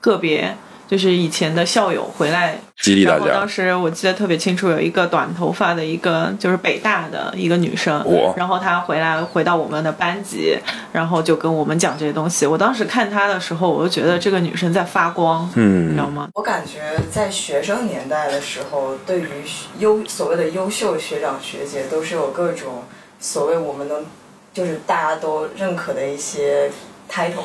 [0.00, 0.54] 个别
[0.90, 3.48] 就是以前的校友回来激励大家当。
[3.48, 8.04] 时我记得特别清楚，有一个短头发的一个就是北大的一个女生，
[8.36, 10.58] 然后她回来回到我们的班级，
[10.90, 12.44] 然后就跟我们讲这些东西。
[12.44, 16.28] 我当时看她的时候，我就觉得这个女生在发光，嗯你知道吗？
[16.34, 19.26] 我感觉在学生年代的时候，对于
[19.78, 22.82] 优所谓的优秀学长学姐，都是有各种
[23.20, 24.04] 所谓我们能
[24.52, 26.68] 就是大家都认可的一些
[27.08, 27.44] title，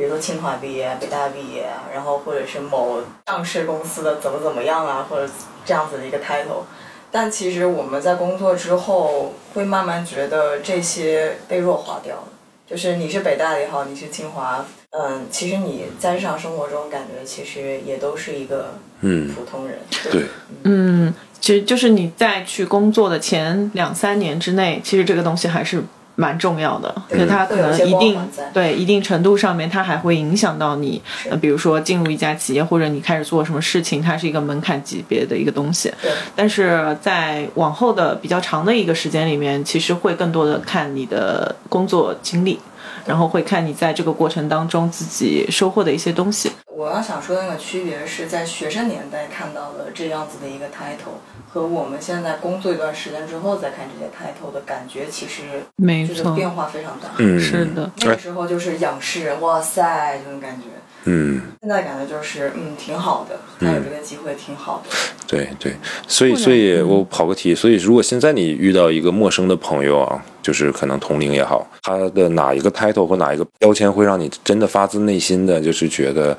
[0.00, 5.30] 比如说清华毕业、北大毕业，然后或者是某上市公司的怎么怎么样啊，或者
[5.66, 6.62] 这样子的一个 title。
[7.10, 12.22] 但其实我们在工作之后，会慢慢觉得这些被弱化掉了。
[12.66, 19.80] 就是你是北大的也好，你是清华，嗯，其实你在日常生活中感觉其实也都是一个嗯，普通人。
[20.10, 20.24] 对，
[20.62, 25.82] 嗯，其实就是你在去工作的前两三年之内，其实这个东西还是
[26.20, 35.90] 蛮重要的，对因为它可能一定对一定程度上面，它还会影响到你，呃，比如说进入一家企业或者你开始做什么事情，它是一个门槛级别的一个东西。
[36.02, 42.60] 对，但是在往后的比较长的一个时间里面，其实会更多的看你的工作经历，
[43.06, 46.52] 然后会看你在这个过程当中自己收获的一些东西。
[46.66, 51.20] 我要想说的那个区别是在学生年代看到的这样子的一个 title，
[51.52, 55.42] 和我们现在工作一段时间之后再看这些 title 的感觉，其实
[55.76, 57.10] 没错，就是变化非常大。
[57.18, 60.68] 嗯，是的，那个时候就是仰视，哇塞，这种感觉。
[61.04, 64.96] 嗯，现在感觉就是，嗯，挺好的，还有这个机会挺好的。
[65.26, 65.74] 对对，
[66.06, 76.36] 所以所以我跑个题，所以如果现在你遇到一个陌生的朋友啊，就是可能同龄也好，他的哪一个 title 或哪一个标签会让你真的发自内心的就是觉得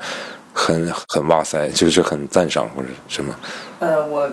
[0.52, 3.34] 很 很哇塞，就是很赞赏或者什么？
[3.80, 4.30] 呃，我，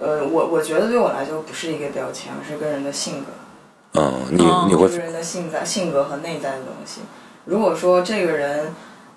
[0.00, 4.00] 呃，我我觉得对我来说不是一个标签，而是个人的性格。
[4.00, 7.00] 嗯，你哦你会个人的性在性格和内在的东西。
[7.46, 8.66] 如果说这个人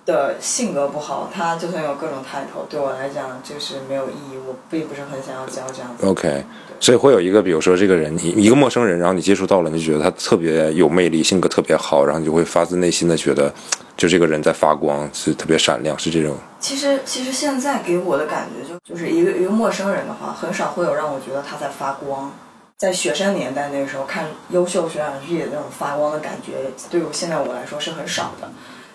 [0.09, 6.07] 的性格不好，他就算有各种 title，对我来讲就是没有意义，我并不是很想要交这样子。
[6.07, 6.43] OK，
[6.79, 13.53] 所以会有一个，比如说这个人，你一个陌生人，然后你接触到了，你就觉得他特别有魅力，性格特别好，然后你就会发自内心的觉得，
[13.95, 16.35] 就这个人在发光，是特别闪亮，是这种。
[16.59, 22.31] 其实其实现在给我的感觉就就是一个一个陌生人的话，很少会有让我觉得他在发光。
[22.77, 28.49] 在学生年代那个时候看优秀学长学姐那种发光的感觉，对我现在我来说是很少的。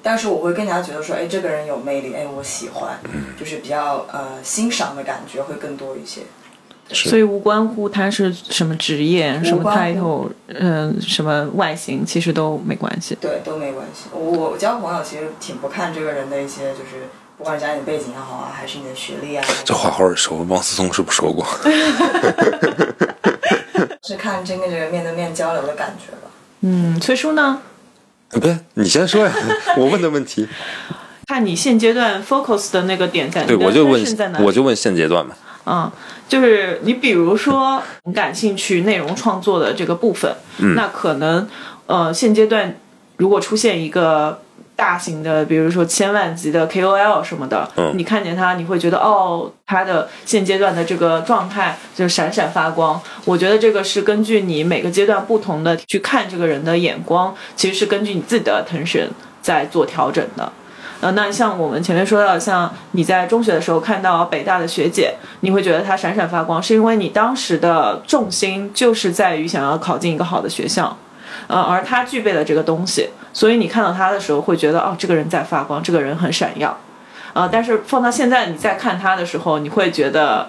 [0.04, 3.00] 但是我会更加觉得说，哎，这个人有魅力，哎，我喜欢，
[3.40, 6.20] 就是比较呃欣赏的感觉会更多一些。
[6.90, 13.16] 所以无关乎他是什么职业、什么关 title，嗯、什么外形，其实都没关系。
[13.18, 14.10] 对，都没关系。
[14.12, 21.46] 我我交朋友其实挺不看这个人的一些，就是不管是家庭背景也好啊，还是你的学历啊，这话好耳熟，王思聪是不是说过？
[24.02, 26.30] 是看真跟这个人面对面交流的感觉吧。
[26.60, 27.62] 嗯，崔叔呢？
[28.40, 29.32] 不是，你先说呀，
[29.78, 30.46] 我问的问题。
[31.26, 34.04] 看你现阶段 focus 的那个点在，对，我就问？
[34.44, 35.34] 我就问现阶段嘛。
[35.66, 35.90] 嗯，
[36.28, 41.48] 就是你比如说你感兴趣内容创作的这个部分，嗯那可能
[41.86, 42.76] 呃现阶段
[43.16, 44.42] 如果出现一个
[44.76, 53.00] 大型的，比如说千万级的 KOL 什么的，嗯你看见他，你会觉得哦，他的现阶段的这个状态就闪闪发光。
[53.24, 59.08] 我觉得这个是根据你每个阶段不同的去看这个人的眼光，其实是根据你自己的 attention
[59.40, 60.52] 在做调整的。
[61.00, 70.96] 呃，那像我们前面说到，像你在中学的时候看到北大的学姐，你会觉得她闪闪发光，是因为你当时的重心就是在于想要考进一个好的学校，
[71.46, 76.78] 呃，而她具备了这个东西，所以你看到他的时候会觉得，哦，这个人在发光，这个人很闪耀，
[77.34, 80.48] 呃，但是放到现在你再看他的时候，你会觉得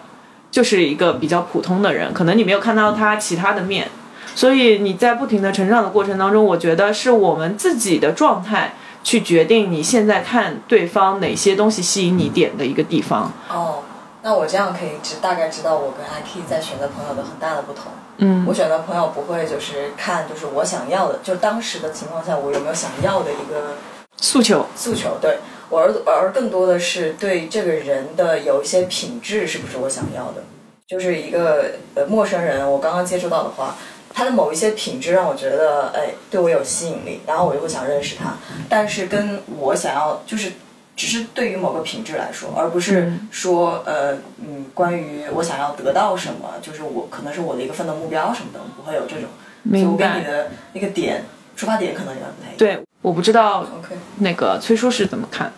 [0.50, 3.90] 就是一个比较普通的人，可能你没有看到他其他的面，
[4.34, 8.76] 所以你在不停的成长的过程当中，我觉得是我们自己的状态。
[9.06, 13.32] 去决定你现在看对方哪些东西吸引你点的一个地方。
[13.48, 13.84] 哦，
[14.24, 17.92] 那我这样可以知大概知道我跟 IK 在选择朋友的很大的不同。
[18.18, 18.46] 嗯。
[18.48, 23.76] 我选择朋友不会就是看就是我想要的，就当时的情况下我有没有想要的一个
[24.18, 25.38] 诉求，诉求，对。
[25.70, 30.44] 我而而更多的是对这个人的有一些品质是不是我想要的，
[30.88, 33.76] 就是一个呃陌生人，我刚刚接触到的话，
[34.14, 38.36] 他的某一些品质让我觉得哎对我有吸引力，然后我就会想认识他，
[38.70, 40.52] 但是跟我想要就是。
[40.96, 49.30] 只是对于某个品质来说，而不是说，呃，嗯，关于我想要得到什么，就是我可能是我的一个奋斗目标什么的，我不会有这种。
[49.70, 51.24] 所以我明白跟你的那个点
[51.56, 52.58] 出发点可能有点不太一样。
[52.58, 55.52] 对，我不知道 OK，那个崔叔是怎么看。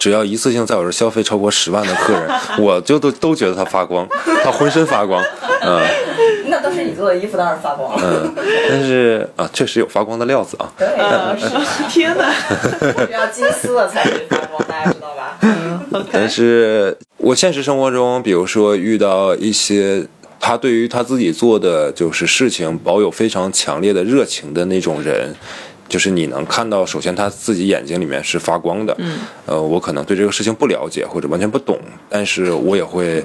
[0.00, 2.28] 只要一次性在我这儿消费超过十万的客人，
[2.58, 4.08] 我就都都觉得他发光，
[4.42, 5.22] 他浑身发光，
[5.62, 5.80] 嗯
[6.46, 8.02] 那都是你做的衣服，当然发光了。
[8.02, 8.34] 嗯。
[8.68, 10.72] 但是啊，确实有发光的料子啊。
[10.78, 11.48] 呃，是
[11.90, 12.32] 天哪，
[13.06, 15.36] 是要金丝的才会发光，大家知道吧？
[15.42, 20.04] 嗯但是我现实生活中，比如说遇到一些
[20.40, 25.34] 他对于他自己做的就是事情保有非常强烈的热情的那种人，
[25.90, 28.94] 就是你能看到，首先他自己眼睛里面是发光的。
[28.98, 29.18] 嗯。
[29.44, 31.78] 呃，我可能对这个事情不了解或者完全不懂，
[32.08, 33.22] 但是我也会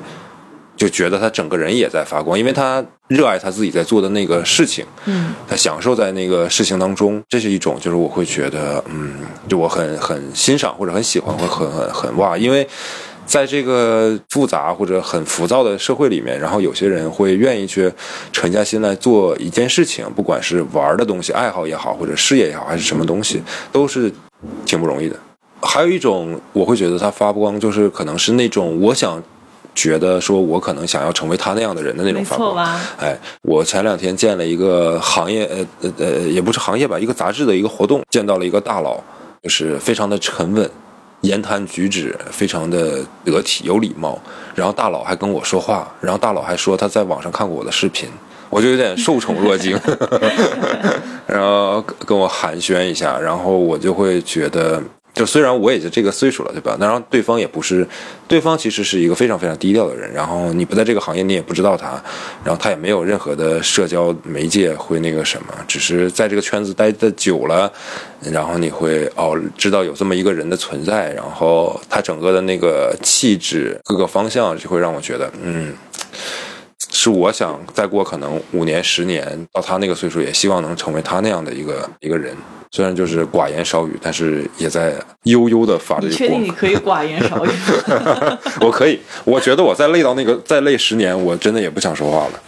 [0.76, 4.84] 就觉得他整个人也在发光，因为他热爱他自己在做的那个事情。
[5.06, 5.34] 嗯。
[5.48, 9.14] 他享受在那个事情当中，这是一种就是我会觉得，嗯，
[9.48, 12.68] 就我很很欣赏或者很喜欢会很很很哇，因为。
[13.26, 17.92] 在这个复杂或者很浮躁的社会里面，然后有些人会愿意去
[18.32, 24.12] 沉下心来做一件事情，不管是玩的东西、爱好也好，或者事业也好，还是什么东西，都是
[24.66, 25.16] 挺不容易的。
[25.62, 29.22] 还有一种，我会觉得他发光，就是可能是那种我想
[29.74, 32.80] 觉得说，我可能想要成为他那样的人的那种发光。
[32.98, 39.02] 哎，我前两天见了一个行业，呃呃呃，也不是行业吧，一个杂志的一个活动，见到了一个大佬，
[39.42, 40.70] 就是非常的沉稳。
[41.26, 44.20] 言谈举止非常的得体有礼貌，
[44.54, 48.08] 然后大佬还跟我说话，然后大佬还说他在网上看过我的视频，
[48.50, 49.78] 我就有点受宠若惊，
[51.28, 54.82] 然后跟我寒暄一下，然后我就会觉得。
[55.16, 56.78] 就虽然我也是这个岁数了，对吧？
[56.78, 57.88] 然后对方也不是，
[58.28, 60.12] 对方其实是一个非常非常低调的人。
[60.14, 61.92] 然后你不在这个行业，你也不知道他，
[62.44, 67.72] 然后他也没有任何的社交媒介会那个什么，只是在这个圈子待的久了，
[68.30, 75.74] 然后你会哦知道有这么一个人的存在，然后他整个的那个气质各个方向就会让我觉得，嗯，
[76.96, 82.34] 是我想再过可能五年十年到他那个岁数，也希望能成为他那样的一个一个人。
[82.72, 84.94] 虽然就是寡言少语，但是也在
[85.24, 86.00] 悠悠的发。
[86.00, 87.50] 你确定你可以寡言少语？
[88.62, 92.42] 我可以，我觉得我再累到那个再累十年，我真的也不想说话了。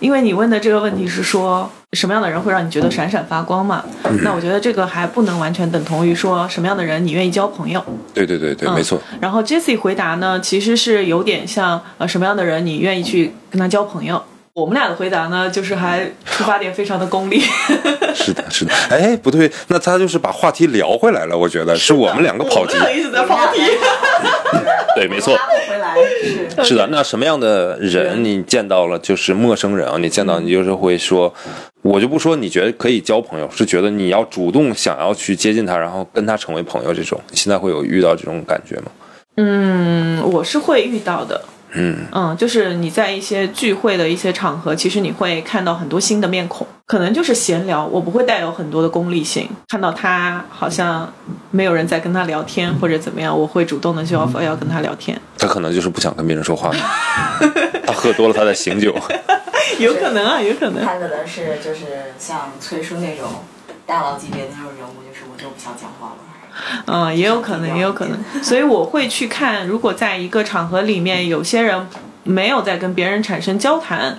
[0.00, 3.84] 因为你问的这个问题是说什么样的人会让你觉得闪闪发光嘛？
[4.22, 7.82] 那我觉得这个还不能完全等同于说什么样的人你愿意交朋友。
[8.12, 9.00] 对对对对，没错。
[9.20, 14.22] 然后 Jesse 回答呢，其实是有点像呃什么样的人你愿意去跟他交朋友。
[14.54, 17.40] 我们俩的回答呢，就是还出发点非常的功利。
[18.14, 18.72] 是的，是的。
[18.88, 21.36] 哎，不对，那他就是把话题聊回来了。
[21.36, 23.60] 我觉得是我们两个跑题，一直在跑题。
[24.94, 25.36] 对，没错。
[25.68, 26.64] 回来是。
[26.64, 29.96] 是的，那什么样的人你见到了就是陌生人啊？
[29.98, 31.34] 你见到你就是会说，
[31.82, 37.20] 我就不说你觉得可以交朋友，是觉得你要主动想要去接近他，然后跟他成为朋友这种。
[37.30, 38.84] 你现在会有遇到这种感觉吗？
[39.36, 41.42] 嗯，我是会遇到的。
[41.74, 49.48] 嗯嗯，就是你在一些聚会的一些场合，其实你会看到很多新的面孔，可能就是闲聊，我不会带有很多的功利性。
[49.68, 51.12] 看到他好像
[51.50, 55.20] 没有人在跟他聊天或者怎么样，我会主动的去 offer 要跟他聊天。
[55.38, 56.70] 他可能就是不想跟别人说话，
[57.86, 58.94] 他喝多了他在醒酒，
[59.78, 60.84] 有可能啊，有可能。
[60.84, 63.28] 他可能是就是像崔叔那种
[63.84, 66.16] 大佬级别的那种人物，就是我就不想讲话了。
[66.86, 71.86] 嗯，也有可能，也有可能，所以我会去看，如果在一个场合里面，有些人
[72.22, 74.18] 没有在跟别人产生交谈，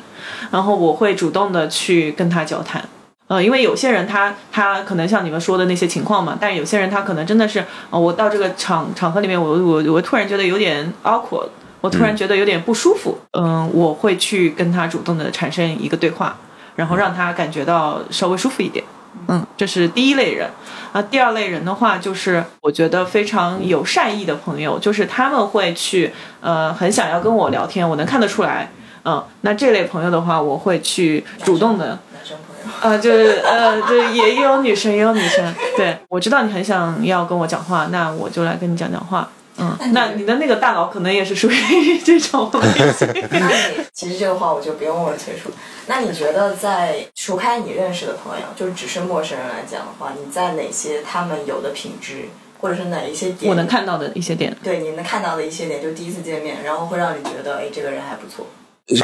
[0.52, 2.84] 然后我会主动的去跟他交谈。
[3.28, 11.48] 呃，因为有些人他他可能像你们说的那些情况嘛，但有些人他可能真的是，呃，我到这个场场合里面，我我我突然觉得有点 awkward，
[11.82, 16.38] 我突然觉得有点不舒服，嗯，我会去跟他主动的产生一个对话，
[16.76, 18.86] 然后让他感觉到稍微舒服一点。
[19.28, 20.50] 嗯，这是第一类人，
[20.94, 28.70] 啊，第二类人的话，就是我觉得非常有善意的朋友，就是他们会去，呃，很想要跟我聊天，我能看得出来，
[29.04, 39.28] 嗯，那这类朋友的话，我会去主动的，男生朋友，呃，就是呃，对，也有女生，也有女生，对我知道你很想要跟我讲话，那我就来跟你讲讲话。
[39.58, 41.56] 嗯，那你的那个大佬可能也是属于
[42.04, 43.08] 这种类型。
[43.32, 45.50] 那你其实这个话我就不用问崔叔。
[45.88, 52.26] 那你觉得在除开你认识的朋友，就只是陌生人来讲的话，你在哪些他们有的品质，
[52.60, 58.46] 或者是哪一些点，我能看到的一些点，对，你能看到的一些点，就第一次见面，然后会让你觉得，哎，这个人还不错。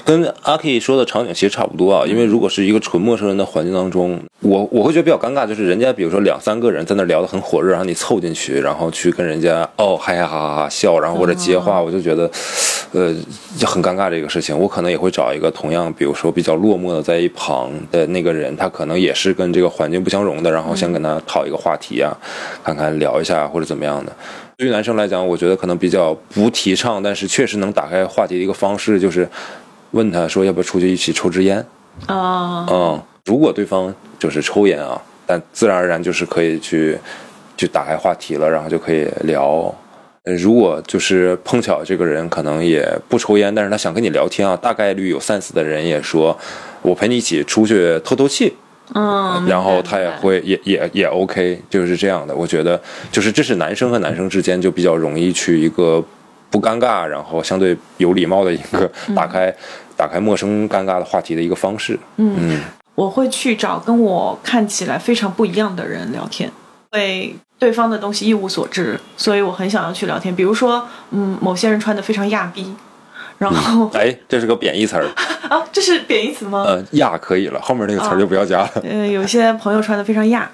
[0.05, 12.29] 跟阿 K 说的场景其实差不多啊，因为如果是一个纯陌生人的环境当中，我我会觉得比较尴尬，就是人家比如说两三个人在那聊得很火热，然后你凑进去，然后去跟人家哦嗨嗨哈哈哈笑，然后或者接话，我就觉得，
[12.91, 13.11] 呃，
[13.57, 14.55] 就很尴尬这个事情。
[14.55, 22.15] 我可能也会找一个同样，比如说比较落寞的在一旁的那个人，他可能也是跟这个环境不相容的，然后先跟他讨一个话题啊，
[22.63, 24.15] 看看聊一下或者怎么样的。
[24.57, 29.27] 对于男生来讲，我觉得可能比较不提倡，但是确实能打开话题的一个方式就是。
[29.91, 31.65] 问他说要不要出去一起抽支烟？
[32.07, 36.97] 啊，嗯，如果对方就是抽烟啊，但自然而然就是可以去，
[37.57, 39.73] 去打开话题了，然后就可以聊。
[40.23, 46.37] 如果就是碰巧这个人可能也不抽烟，但是他想跟你聊天啊，大概率有 sense 的人也说，
[46.81, 48.53] 我陪你一起出去透透气。
[48.93, 52.35] 嗯，然后他也会也也也 OK，就是这样的。
[52.35, 52.81] 我觉得
[53.11, 56.03] 就是这是男生和男生之间就比较容易去一个。
[56.51, 59.51] 不尴尬，然后相对有礼貌的一个 打开、
[59.97, 61.97] 打开陌生尴尬的话题的一个方式。
[62.17, 62.59] 嗯
[62.93, 66.51] 我会去找跟我看起来非常不一样的人聊天，
[66.91, 70.35] 对对方的东西一无所知，所以我很想要去聊天。
[70.35, 72.75] 比如说，嗯，某些人穿的非常亚逼，
[73.37, 75.05] 然后、 哎，这是个贬义词儿，
[75.49, 76.63] 啊，这是贬义词吗？
[76.67, 78.69] 呃，亚可以了，后面那个词儿就不要加了。
[78.83, 80.51] 呃，有些朋友穿的非常亚，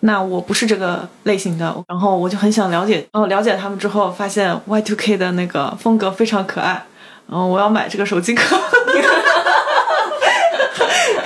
[0.00, 6.84] 那我不是这个类型的，然后我就很想了解，哦，了解他们之后，发现 Y2K 的那个风格非常可爱，
[7.28, 8.56] 然后我要买这个手机壳。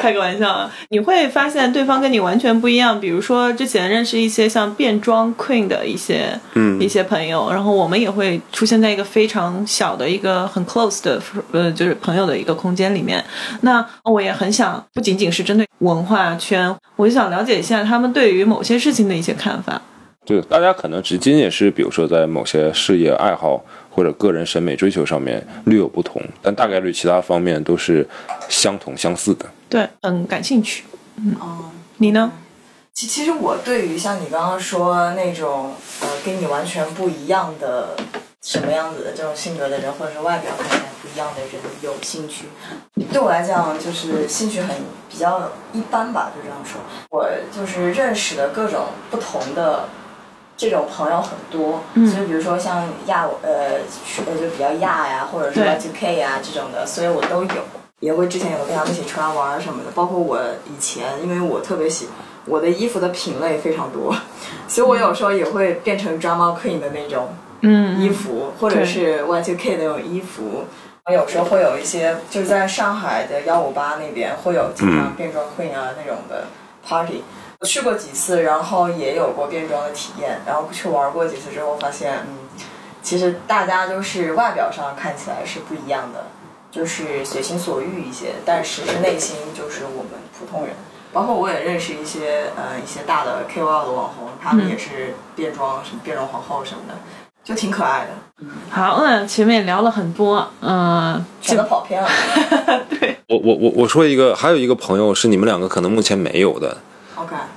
[0.04, 0.70] 开个玩笑啊！
[0.90, 3.00] 你会发现对方跟你完全不一样。
[3.00, 11.18] 比如说，之前认识一些像变装 queen 的一些嗯一些朋友，然后我们也会出现在一个非常小的一个很 close 的
[11.52, 13.24] 呃，就是朋友的一个空间里面。
[13.62, 19.80] 那我也很想，不仅仅是针对文化圈，我就想了解一下他们对于某些事情的一些看法。
[20.24, 28.06] 对，大家可能只仅仅是比如说在某些事业爱好或者个人审美追求上面略有不同，但大概率其他方面都是
[28.48, 29.46] 相同相似的。
[29.68, 30.84] 对，嗯感兴趣。
[31.38, 32.32] 哦，你呢？
[32.94, 37.96] 其其实我对于像你刚刚说那种呃跟你完全不一样的
[38.40, 41.50] 什么样子的这种性格的人，或者是外表看起来不一样的人
[41.82, 42.44] 有兴趣。
[43.12, 44.76] 对我来讲，就是兴趣很
[45.10, 46.80] 比较一般吧，就这样说。
[47.10, 49.88] 我就是认识的各种不同的
[50.56, 53.78] 这种朋友很多，嗯所以比如说像亚呃
[54.26, 57.62] 呃就比较亚呀，或者是对 Y2K 呀这种的，所以我都有。
[58.00, 62.08] 也会之前有跟他们一起出来玩儿什么的，包括我以前，因为我特别喜
[62.44, 64.14] 我的衣服的品类非常多，
[64.68, 67.28] 所以我有时候也会变成 drama queen 的那种
[67.62, 70.64] 嗯，衣服，或者是 Y2K 的那种衣服。
[71.06, 76.44] 我有时候会有一些，就是在上海的幺五八那边会有经常变装 queen 啊那种的
[76.86, 77.22] party。
[77.60, 82.38] 我去过几次，然后也有过变装的体验，然后去玩过几次之后，发现嗯，
[83.02, 86.26] 其实大家都是外表上看起来是不一样的，
[86.70, 90.74] 就是随心所欲一些，但实质内心就是我们普通人。
[91.12, 96.94] 包括我也认识一些呃一些大的 KOL 的网红，他们也是变装什么变装皇后什么的，
[97.44, 98.44] 就挺可爱的。
[98.68, 102.08] 好，那前面聊了很多，嗯、全都跑偏了。
[102.90, 106.76] 对我我我我说一个，还有一个朋友是你们两个可能目前没有的，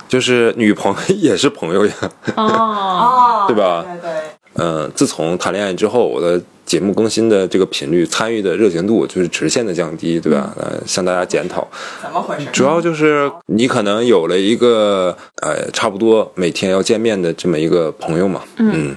[0.08, 1.92] 就是女朋友 也是朋友呀。
[2.36, 3.84] 哦，哦， 对吧？
[3.84, 4.20] 对对，
[4.54, 10.54] 嗯，自从谈恋爱之后，我的节目更新的这个频率、参与的热情度就是直线的降低，对吧？
[10.58, 11.66] 呃，向大家检讨。
[12.02, 12.46] 怎么回事？
[12.52, 18.94] 主要就是你可能有了一个呃差不多每天要见面的这么一个朋友嘛，嗯，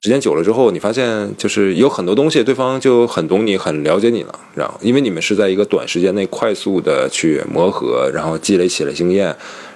[0.00, 9.26] 时间久了之后，你发现就是有很多东西对方就很懂你，很了解你了，然后因为你们是在一个短时间内快速的去磨合，然后积累起了经验，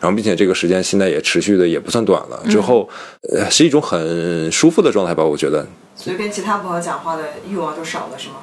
[0.00, 2.88] 然后并且这个时间现在也持续的也不算短了，之后
[3.36, 5.66] 呃是一种很舒服的状态吧，我觉得
[6.02, 8.36] 所以跟其他朋友讲话的欲望就少了，是吗？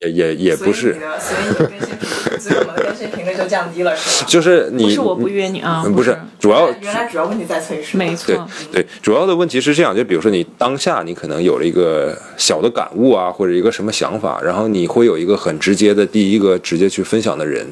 [0.00, 4.26] 也也也不是所以你，的，所以你的更新频，所以我们的更新频率就降低了，是吗？
[4.28, 7.96] 就是你不是我不约你啊，嗯不不是主要原来主要问题在崔叔。
[7.96, 17.66] 没错对，对，主要的问题是这样，就比如说你当下你可能有了一个小的感悟啊，或者一个什么想法，然后你会有一个很直接的第一个直接去分享的人，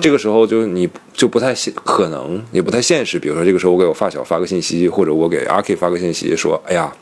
[0.00, 3.20] 这个时候就你就不太现可能，也不太现实。
[3.20, 6.92] 比如说这个时候我给我发小发个信息，或者我给阿 K 发个信息说，哎呀。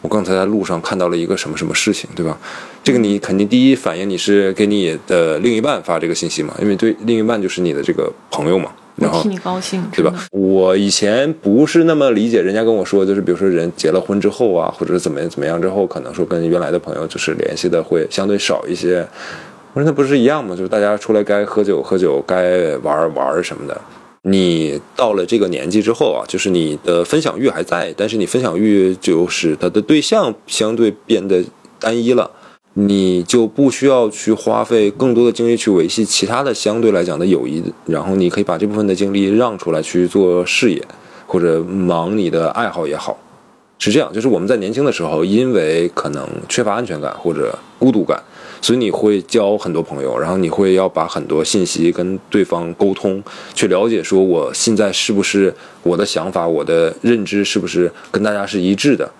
[0.00, 2.38] 我刚才在路上看到了一个什么什么事情，对吧？
[2.82, 8.70] 这个你肯定第一反应你是给你的另一半发这个信息嘛，因为对另一半就是你的这个朋友嘛。
[8.96, 10.12] 然后替你高兴，对吧？
[10.30, 18.98] 我以前不是那么理解，人家跟我说，就是比如说人结了婚之后啊，或者是怎么怎么样之后，可能说跟原来的朋友就是联系的会相对少一些。
[19.72, 20.54] 我说那不是一样吗？
[20.54, 23.80] 就是大家出来该喝酒喝酒，该玩玩什么的。
[24.22, 31.42] 你到了这个年纪之后啊，就是你的分享欲还在，但是你分享欲就是它的对象相对变得
[31.78, 32.30] 单一了。
[32.74, 40.80] 你就不需要去花费更多的精力去维系其他的相对来讲的友谊，然后你可以把这部分的精力让出来去做事业，
[41.26, 43.18] 或者忙你的爱好也好。
[43.80, 48.22] 是这样，就是我们在年轻的时候，因为可能缺乏安全感或者孤独感，
[48.60, 53.22] 所以你会交很多朋友，然后你会要把很多信息跟对方沟通，
[53.54, 55.52] 去了解说我现在是不是
[55.82, 59.10] 我的想法、我的认知是不是跟大家是一致的。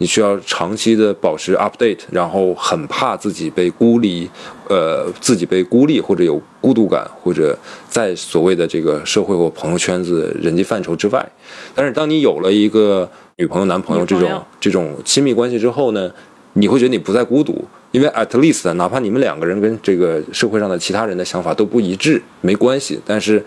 [0.00, 4.30] 你需要长期的保持 update，然后很怕自己被孤立，
[4.68, 7.56] 呃，自己被孤立或者有孤独感，或者
[7.88, 11.28] 在所谓的这个社会或朋友圈子、人际范畴之外。
[11.74, 13.10] 但是当你有了一个
[13.40, 16.12] 女朋友、男朋友这种友这种亲密关系之后呢，
[16.54, 23.44] 你会觉得你不再孤独，因为 at least 哪怕你们两个人跟这个社会上的其他人的想法都不一致，没关系，但是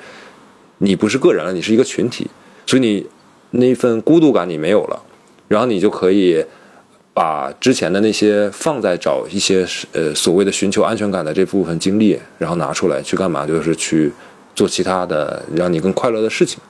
[0.78, 2.26] 你不是个人了，你是一个群体，
[2.66, 3.06] 所以你
[3.52, 4.98] 那份孤独感你没有了。
[5.50, 6.42] 然后你就可以
[7.14, 13.46] 把之前的那些放在找一些呃所谓的寻求安全感的这部分精力，然后拿出来去干嘛？
[13.46, 14.10] 就是去
[14.56, 16.62] 做其他的让你更快乐的事情。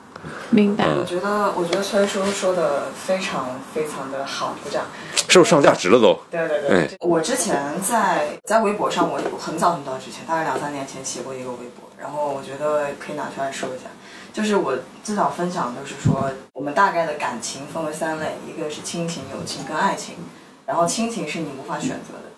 [0.50, 0.86] 明白。
[0.88, 4.84] 我觉得，我觉得崔叔说的非常非常的好，鼓掌。
[5.28, 6.18] 是不是上价值了都？
[6.30, 6.96] 对对对。
[7.00, 13.84] 我之前在在微博上，我很早很早之前，大概两三年前写过一个微博，然后我觉得可以拿出来说一下。
[14.32, 20.16] 就是我至少分享，就是说我们大概的感情分为三类，一个是亲情、友情跟爱情。
[20.64, 22.30] 然后亲情是你无法选择的，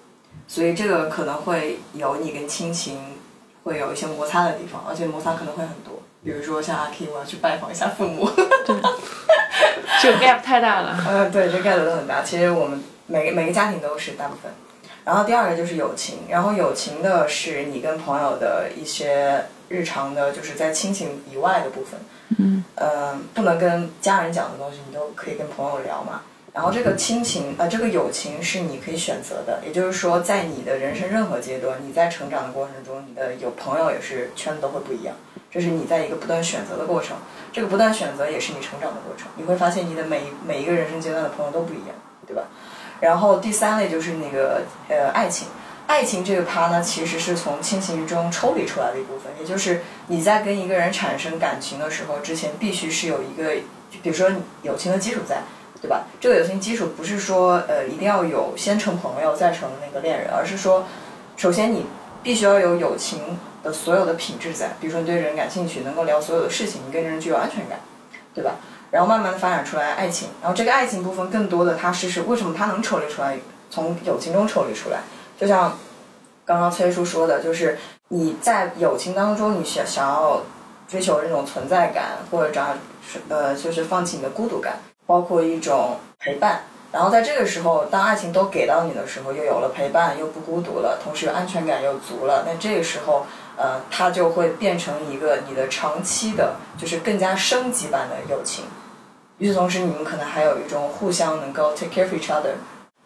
[0.49, 2.99] 所以这个可能会有你跟亲情
[3.63, 5.94] 会有一些摩擦的地方，而且摩擦可能会很多。
[6.25, 8.29] 比如说像阿 K，我要去拜访一下父母，
[10.01, 10.97] 这个 gap 太大了。
[11.07, 12.23] 嗯， 对，这 gap 都很大。
[12.23, 14.51] 其实我们每个每个家庭都是大部分。
[15.05, 22.01] 然后第二个就是友情，然后友情的是你跟朋友的一些日常的，就是在亲情以外的部分。
[22.39, 22.65] 嗯。
[22.75, 26.23] 呃，不能跟家人讲的东西，你都可以跟朋友聊嘛。
[26.55, 35.17] 然后这个亲情，呃，这个友情是你可以选择的，也就是说，在你的人生任何阶段，你在成长的过程中，你的有朋友也是圈子都会不一样，
[35.51, 37.17] 这是你在一个不断选择的过程。
[37.53, 42.45] 这个不断选择也是你成长的过程，你会发现你的每每一个人生阶段的朋友都不一样，对吧？
[43.01, 45.49] 然后第三类就是那个呃爱情，
[45.89, 53.57] 爱情这个趴呢，其实是从亲情中抽离出来的一部分，也就是你在跟一个人产生感情的时候，之前必须是有一个，
[54.05, 54.31] 比如说
[54.63, 55.39] 友情的基础在。
[55.81, 56.05] 对吧？
[56.21, 60.85] 这个友情基础不是说呃一定要有先成朋友再成那个恋人，而是说，
[61.37, 61.85] 首先你
[62.23, 67.81] 必须要有友情的所有的品质在，比如说你对人感兴趣，能够聊所有的事情，你跟人具有安全感，
[68.35, 68.53] 对吧？
[68.91, 73.37] 然后慢慢的发展出来爱情，然后这个爱情部分更多的它是是为什么它能抽离出来，
[73.69, 75.01] 从友情中抽离出来？
[75.37, 75.77] 就像
[76.45, 77.77] 刚刚崔叔说的，就是
[78.09, 80.43] 你在友情当中，你想想要
[80.87, 82.69] 追求那种存在感，或者找
[83.29, 84.79] 呃就是放弃你的孤独感。
[85.07, 93.27] 包括一种陪伴，然后在这个时候，当爱情都给到你的时候，又有了陪伴，又不孤独了，同时安全感又足了，那这个时候，
[93.57, 98.65] 呃，它就会变成一个你的长期的，就是更加升级版的友情。
[99.39, 102.55] 与此同时，你们可能还有一种互相能够 take care of each other，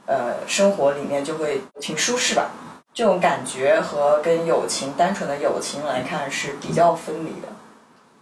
[0.07, 2.51] 呃，生活里面就会挺舒适吧。
[2.93, 7.49] 这种感觉和跟友情单纯的友情来看是比较分离的。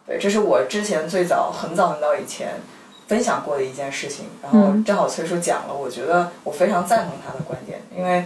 [0.06, 2.60] 对，这是我之前最早很早很早以前。
[3.06, 8.24] 分享过的一件事情，然后正好崔叔讲了，我觉得我非常赞同他的观点，因为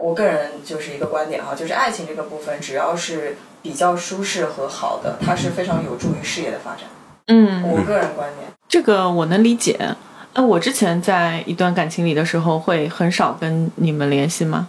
[0.00, 6.84] 我个人就是一个观点哈，就是爱情这个部分，只要是比较舒适和好的，它是非常有助于事业的发展。
[7.26, 9.96] 嗯，我个人观点，这个我能理解。
[10.34, 14.68] 那我之前在一段感情里的时候，会很少跟你们联系吗？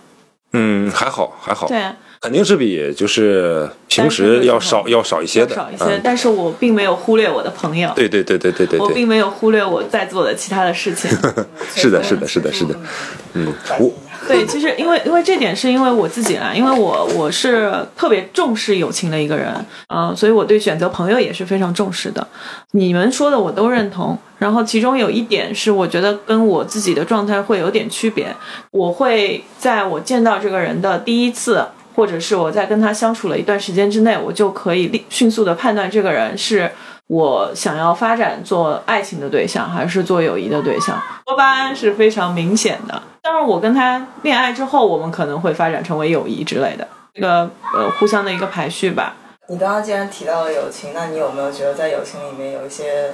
[0.54, 1.68] 嗯，还好，还好。
[1.68, 1.94] 对。
[2.22, 6.00] 肯定是比就是平时要少要少一些的，少一些。
[6.04, 11.10] 但是我并没有忽略我的朋友，对对对对对对，我并没有忽略我在做的其他的事情。
[11.74, 12.76] 是的，是的，是的，是的。
[13.34, 13.92] 嗯，我
[14.28, 19.54] 对，其实因为因为这点是因为我自己啦，因为我我是特别重视友情的一个人，
[19.88, 22.28] 嗯，所以我对选择朋友也是非常重视的。
[22.72, 28.36] 你们说的我都认同，然后其中有一点是我觉得跟我自己的状态会有点区别，
[28.72, 31.66] 我会在我见到这个人的第一次。
[31.96, 36.72] 或者是我在跟他相处了一段时间之内，我就可以立迅速的判断这个人是
[37.08, 41.02] 我想要发展做爱情的对象，还是做友谊的对象。
[41.26, 43.02] 多巴胺是非常明显的。
[43.22, 49.16] 当然，我跟他恋爱之后，我们可能会发展成为友谊之类的，这个呃互相的一个排序吧。
[49.48, 53.14] 你刚刚既然提到了友情，那你有没有觉得在友情里面有一些，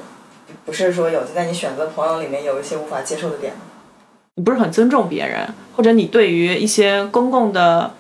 [0.65, 3.53] 不是说友情，在你选择朋友里面有一些无法接受的点？
[4.35, 7.91] 你不是很尊重别人，或者你对于一些公共的。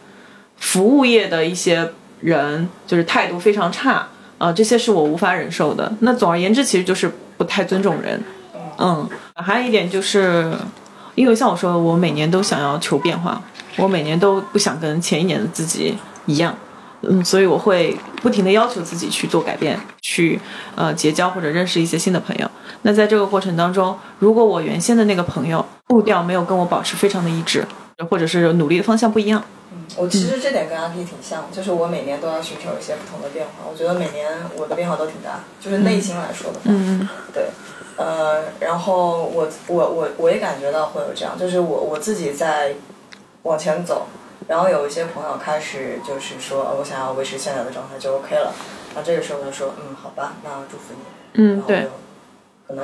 [0.57, 1.91] 服务业的一些
[2.21, 5.91] 人就是态度非常差，啊，这些是我无法忍受的。
[5.99, 8.21] 那总而言之，其实就是不太尊重人。
[8.77, 10.51] 嗯，还有一点就是，
[11.15, 13.41] 因为像我说，我每年都想要求变化，
[13.77, 15.95] 我每年都不想跟前一年的自己
[16.25, 16.53] 一样，
[17.01, 20.39] 嗯，所以我会不停的要求自己去做改变，去
[20.75, 22.51] 呃结交或者认识一些新的朋友。
[22.81, 27.65] 那在这个过程当中，如果我原先的那个朋友步调没有跟我保持非常的一致，
[28.09, 29.43] 或者是努力的方向不一样。
[29.71, 33.51] 嗯我其实这点跟阿 P 挺像，就是我每年都要寻求一些不同的变化。
[33.69, 37.45] 我觉得每年我的变化都挺大，就是内心来说的话，嗯对，
[37.97, 42.73] 呃，然后我我我我也感觉到会有这样，就是我我自己在
[43.43, 44.07] 往前走，
[44.47, 48.53] 然后有一些朋友开始就是说我想要维持现在的状态就 OK 了，
[48.95, 51.87] 那这个时候我就说嗯好吧，那祝福你，嗯对。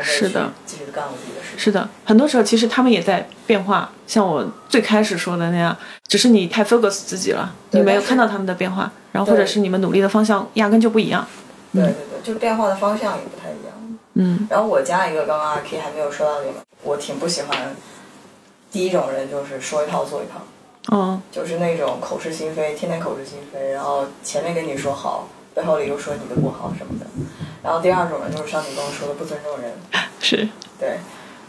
[0.02, 1.58] 是的，继续干我自己的事。
[1.58, 5.76] 是的，很多时候其实他们也在变化，像我最开始说的那样，
[6.08, 11.26] 只是你太 focus 自己了，你没有看到他们的变化，然后或者是你们努力的方向压根就不一样。
[11.74, 13.98] 对对对，就是变化的方向也不太一样。
[14.14, 14.48] 嗯。
[14.50, 16.54] 然后我加一个，刚刚阿 K 还没有说到那个，
[16.84, 17.76] 我挺不喜欢
[18.72, 27.06] 第一种人就是说一套做一套，嗯，就是那种口是心非，天天口是心非，然后前面跟你说好，背后里又说你的不好什么的。
[27.64, 29.72] 然后第二种人就是像你跟我说的不尊重人，
[30.20, 30.48] 是
[30.80, 30.98] 对。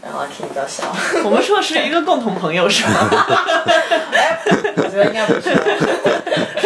[0.03, 0.83] 然后 K 比较小，
[1.23, 3.09] 我们说的是一个共同朋友是吗？
[4.11, 4.37] 哎，
[4.75, 5.49] 我觉得应该不是。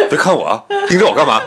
[0.08, 1.40] 别看我啊，盯着我干嘛？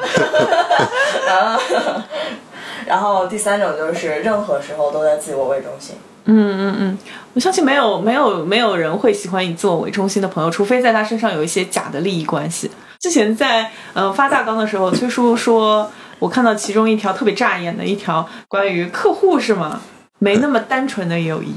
[2.87, 5.97] 然后第三种就是任何时候都在自我为中心。
[6.23, 6.97] 嗯嗯嗯，
[7.33, 12.71] 我相信没有没有没有人会喜欢以自我为中心的朋友，除非在他身上有一些假的利益关系。
[13.01, 19.81] 之前在呃发大纲的时候，崔叔说，我看到其中一条特别扎眼的一条关于客户是吗？
[20.19, 21.51] 没那么单纯的友谊。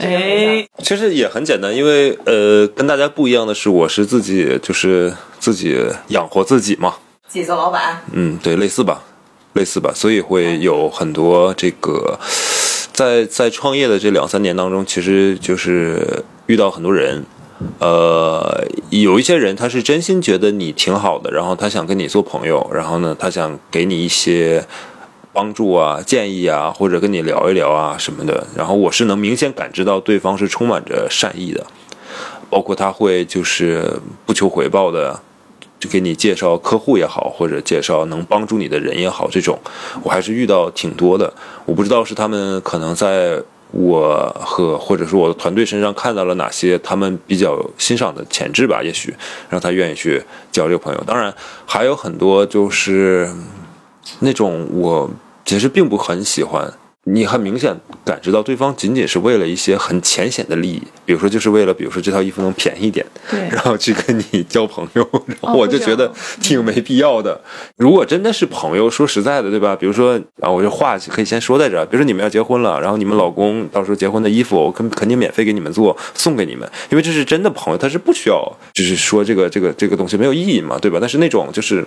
[0.00, 6.96] 哎，其实也很简单，因为呃，跟大家不一样的是，我是自己就是自己养活自己嘛，
[7.28, 8.02] 自己做老板。
[8.10, 9.00] 嗯，对，类似吧，
[9.52, 12.18] 类似吧，所以会有很多这个，
[12.92, 17.24] 在在创业的这两三年当中，其实就是遇到很多人，
[17.78, 24.64] 呃，有一些人他是真心觉得你挺好的，然后他想跟你做朋友，然后呢，他想给你一些。
[25.32, 31.62] 帮助啊，建议啊，或者跟你聊一聊啊什么的，然后我是能明显感知到对方是充满着善意的，
[32.48, 35.20] 包括他会就是不求回报的，
[35.78, 39.58] 就给你介绍客户也好，或者介绍能帮助你的人也好，这种
[40.02, 41.30] 我还是遇到挺多的。
[41.66, 43.38] 我不知道是他们可能在
[43.76, 49.14] 我和或者说我的团队身上看到了哪些他们比较欣赏的潜质吧，也许
[49.50, 51.04] 让他愿意去交这个朋友。
[51.06, 51.32] 当然
[51.66, 53.30] 还有很多就是
[54.20, 55.10] 那种我。
[55.48, 56.74] 其实并不很喜欢，
[57.08, 57.72] 你很明显
[58.04, 65.08] 感知到对方仅仅是为了一些很浅显的利益，比如说就是为了，比如说这套衣服能便宜点，对，然后去跟你交朋友，
[65.40, 67.40] 然后我就觉得挺没必要的。
[67.76, 69.76] 如果真的是朋友，说实在的，对吧？
[69.76, 80.98] 比如说啊，我就话可以先说在这儿，比如说你们要结婚了，然后你们老公到时候结婚的衣服，我肯肯定免费给你们做，送给你们，因为这是真的朋友，他是不需要，就是说这个这个这个东西没有意义嘛，对吧？
[81.00, 81.86] 但是那种就是。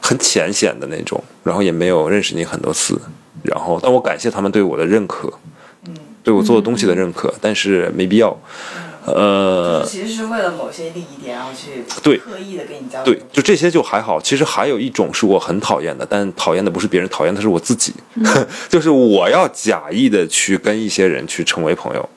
[0.00, 3.00] 很浅显的那种，然后也没有认识你很多次，
[3.42, 5.32] 然后但我感谢他们对我的认可，
[5.86, 8.38] 嗯，对我做的东西的认可，但是没必要，
[9.04, 14.20] 呃，其实是为了某些利益点，然后去对刻意的跟你交流，对，就这些就还好。
[14.20, 17.94] 其实还有一种是我很讨厌的，但讨厌的不是别人，讨厌的是我自己，
[18.68, 22.08] 就是我要假意的去跟一些人去成为朋友。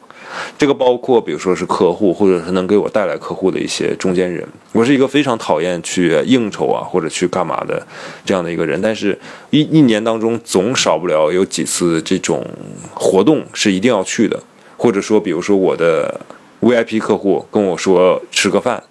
[0.58, 4.48] 这个包括，比如说是客户，或者是能给我带来客户的一些中间人。
[4.72, 7.86] 我是一个非常讨厌去应酬啊，或者去干嘛的
[8.26, 8.82] 这样的一个人。
[8.82, 9.18] 但是，
[9.50, 12.46] 一一年当中总少不了有几次这种
[12.94, 14.42] 活动是一定要去的，
[14.78, 16.20] 或者说，比如说我的
[16.62, 18.82] VIP 客户跟我说吃个饭，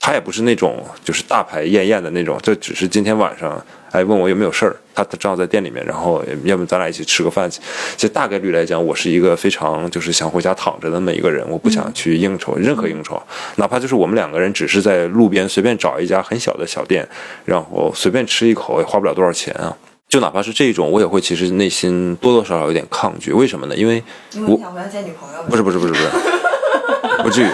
[0.00, 3.62] 他也不是那种就是大牌艳艳的那种，就只是今天晚上。
[3.90, 4.76] 哎，问我有没有事儿？
[4.94, 7.58] 他他正好在店里面，然后要不咱俩一起吃个饭去。
[7.96, 13.18] 其实大概率来讲，我是一个非常就是想回家躺着的那么一个人，我不想去应酬任何应酬，
[13.56, 17.08] 哪怕就是我们两个人只是在路边随便找一家很小的小店，
[17.46, 19.74] 然后随便吃一口，也花不了多少钱啊。
[20.06, 23.32] 就哪怕是这种，我也会其实内心多多少少有点抗拒。
[23.32, 23.74] 为什么呢？
[23.74, 24.02] 因为
[24.46, 25.42] 我想回家见女朋友。
[25.48, 26.08] 不是不是不是不是，
[27.22, 27.48] 不至于。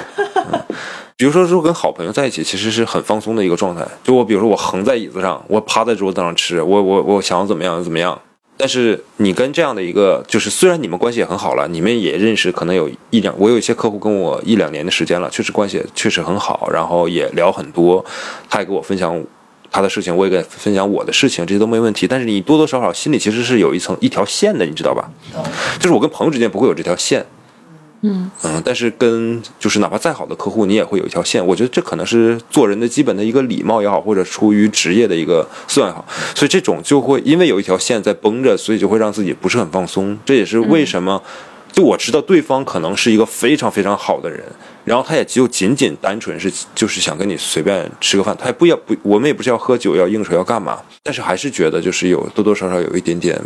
[1.17, 3.87] 比如说，如果跟好朋友在一起，其实是很放松的一个状态。
[4.03, 8.21] 就我，比如说我横在椅子上，我趴在桌子上吃，我我我想要怎么样就怎么样。
[8.57, 18.05] 但是你跟这样的一个，就是虽然你们关系也很好了，你们也认识，可能有一两，我有一些客户跟我一两年的时间了，确实关系确实很好，然后也聊很多，
[18.51, 19.21] 他也给我分享
[19.71, 22.09] 他的事情，我也给分享我的事情，这些都没问题。
[22.09, 25.09] 但是你多多少少心里其实是有一层一条线的，你知道吧？
[25.79, 27.25] 就是我跟朋友之间不会有这条线。
[28.07, 31.45] 嗯嗯，但是跟就是哪怕再好的客户，你也会有一条线。
[31.45, 36.05] 我觉得这可能是做人的基本的一个礼貌也好，或者出于职业的一个算也好。
[36.35, 40.19] 所以这种就会因为有一条线在绷着，所以就会让自己不是很放松。
[40.27, 41.23] 这也是为什么，
[41.73, 44.45] 就我知道对方可能是一个非常非常好的人，
[44.85, 53.41] 然后他也就仅仅单纯是就是想跟你随便吃个饭，他也不要不，我们也不是要喝酒要应酬要干嘛，但是还是觉得就是有多多少少有一点点。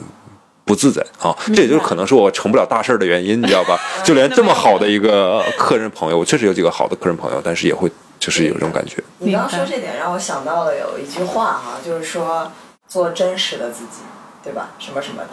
[0.69, 3.81] 不自在啊，这也就是可能是我成不了大事儿的原因，你知道吧？
[4.05, 7.91] 就连这么好的一个客人朋友，我确实有几个好的客人朋友，但是也会
[8.21, 9.03] 就是有这种感觉。
[9.19, 12.53] 你刚刚说这点让我想到了有一句话哈，就是说
[12.87, 14.03] 做真实的自己，
[14.45, 14.69] 对吧？
[14.79, 15.31] 什么什么的。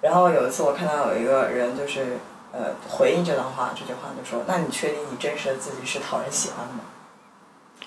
[0.00, 2.16] 然后有一次我看到有一个人就是
[2.52, 6.80] 呃回应这段话，这句话就说：“那你确定你真实的自己是讨人喜欢的吗？”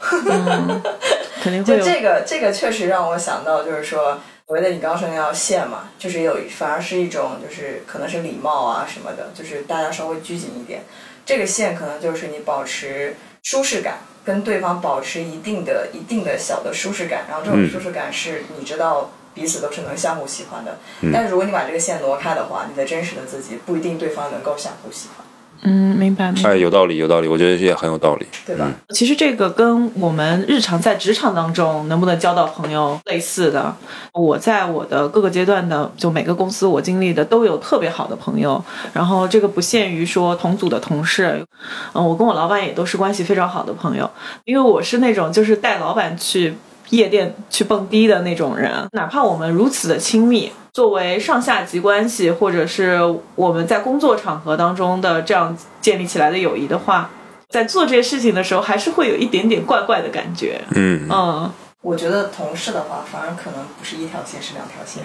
[1.42, 4.20] 肯定会就这个这个确实让我想到，就是说。
[4.52, 10.84] 所谓的你刚刚说那条线嘛，就是有反而是一种就是可能是礼貌啊什么的，就是大家稍微拘谨一点。
[11.26, 20.80] 这个线可能就是你保持舒适感，跟对方保持一定的一定的小的舒适感，然后这种舒适感是你知道彼此都是能相互喜欢的。
[21.14, 25.26] 但是如果你把这个线挪开的话，你的真实的自己不一定对方能够相互喜欢。
[25.64, 26.50] 嗯，明白明白。
[26.52, 28.26] 哎，有道理，有道理，我觉得也很有道理。
[28.46, 28.72] 对吧？
[28.90, 33.76] 其实这个跟我们日常在职场当中能不能交到朋友类似的。
[34.14, 41.46] 我在我的各个阶段的，就每个公司我经历的都有特别好的朋友，然后这个不限于说同组的同事，
[41.94, 44.10] 嗯，我跟我老板也都是关系非常好的朋友，
[44.46, 46.56] 因为我是那种就是带老板去
[46.92, 50.52] 夜店去蹦迪的那种人，哪怕我们如此的亲密。
[50.72, 52.98] 作为上下级关系，或者是
[53.36, 57.10] 我们在工作场合当中的这样建立起来的友谊的话，
[57.50, 60.62] 在做这些事情的时候，还是会有一点点怪怪的感觉。
[60.76, 65.04] 嗯嗯，我觉得同事的话，反而可能不是一条线，是两条线。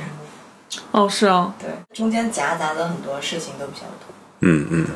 [0.93, 4.15] 哦，是啊，对，中间夹杂的很多事情都比较多。
[4.41, 4.87] 嗯嗯，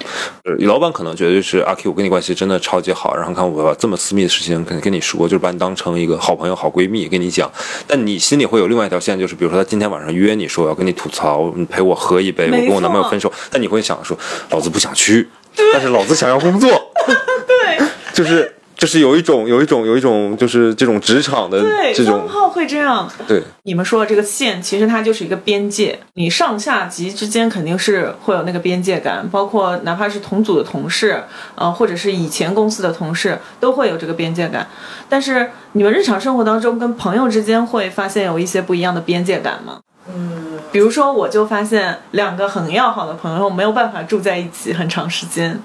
[0.45, 7.51] 呃老板可能觉得就是阿 Q，我跟你关系真的超级好，然后看我把这么私密的事情跟跟你说，就是把你当成一个好朋友、好闺蜜跟你讲，
[7.87, 14.17] 但你心里会有另外一条线，就是比如说他今天晚上约你说我要跟你吐槽，你陪我喝一杯，我跟我男朋友分手，但你会想说，
[14.51, 15.29] 老子不想去，
[15.73, 16.69] 但是老子想要工作，
[17.47, 17.81] 对。
[18.13, 23.07] 就是就是有一种有一种有一种就是这种职场的对，这种张浩会这样。
[23.29, 31.23] 对你们说的这个线，其实它就是一个边界，你上下级之间肯定是会有那个边界感，包括哪怕是同组的同事，
[31.57, 34.67] 呃，或者是以前公司的同事，都会有这个边界感。
[35.11, 39.81] 但是你们日常生活当中跟朋友之间会发现有一些不一样的边界感吗？
[40.09, 45.63] 嗯，比如说，我就发现两个很要好的朋友没有办法住在一起很长时间，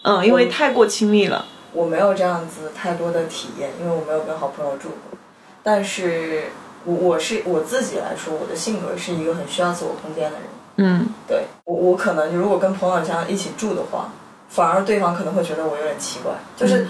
[0.00, 1.44] 嗯，因为太过亲密了。
[1.74, 5.18] 我没有这样子太多的体验，因为我没有跟好朋友住过。
[5.62, 6.44] 但是
[6.84, 10.48] 我我是我自己来说，我的性格是一个很需要自我空间的人。
[10.76, 14.08] 嗯对我，我可能如果跟朋友这样一起住的话，
[14.48, 16.32] 反而对方可能会觉得我有点奇怪。
[16.56, 16.86] 就是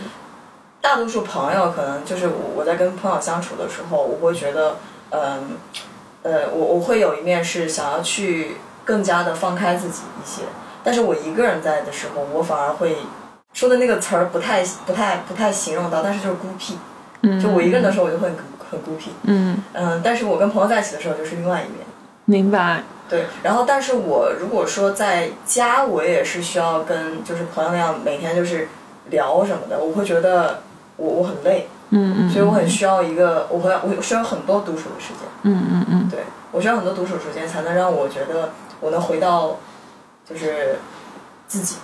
[0.80, 4.76] 大多数朋友可能就是我我在跟朋友相处的时候，我会觉得，
[5.10, 5.56] 嗯
[6.22, 10.42] 呃，我我会有一面是想要去更加的放开自己一些，
[10.82, 12.96] 但是我一个人在的时候，我反而会
[13.54, 16.76] 说的那个词儿不太不太不太形容到，但是就是孤僻。
[17.22, 18.36] 嗯，就我一个人的时候，我就会很
[18.70, 19.12] 很孤僻。
[19.22, 21.86] 嗯，嗯，但是我跟朋友在一起的时候，就是另外一面。
[22.26, 22.82] 明白。
[23.08, 28.68] 对，然后但是我如果说在家，我也是需要跟就是朋友那样每天就是
[29.10, 30.62] 聊什么的，我会觉得
[30.96, 38.50] 我我很累，嗯嗯，所以我很需要一个，我会我需要很多独处的时间，嗯嗯嗯，对我需要很多独处时间，才能让我觉得
[38.80, 39.58] 我能回到
[40.28, 40.78] 就是
[41.46, 41.76] 自己，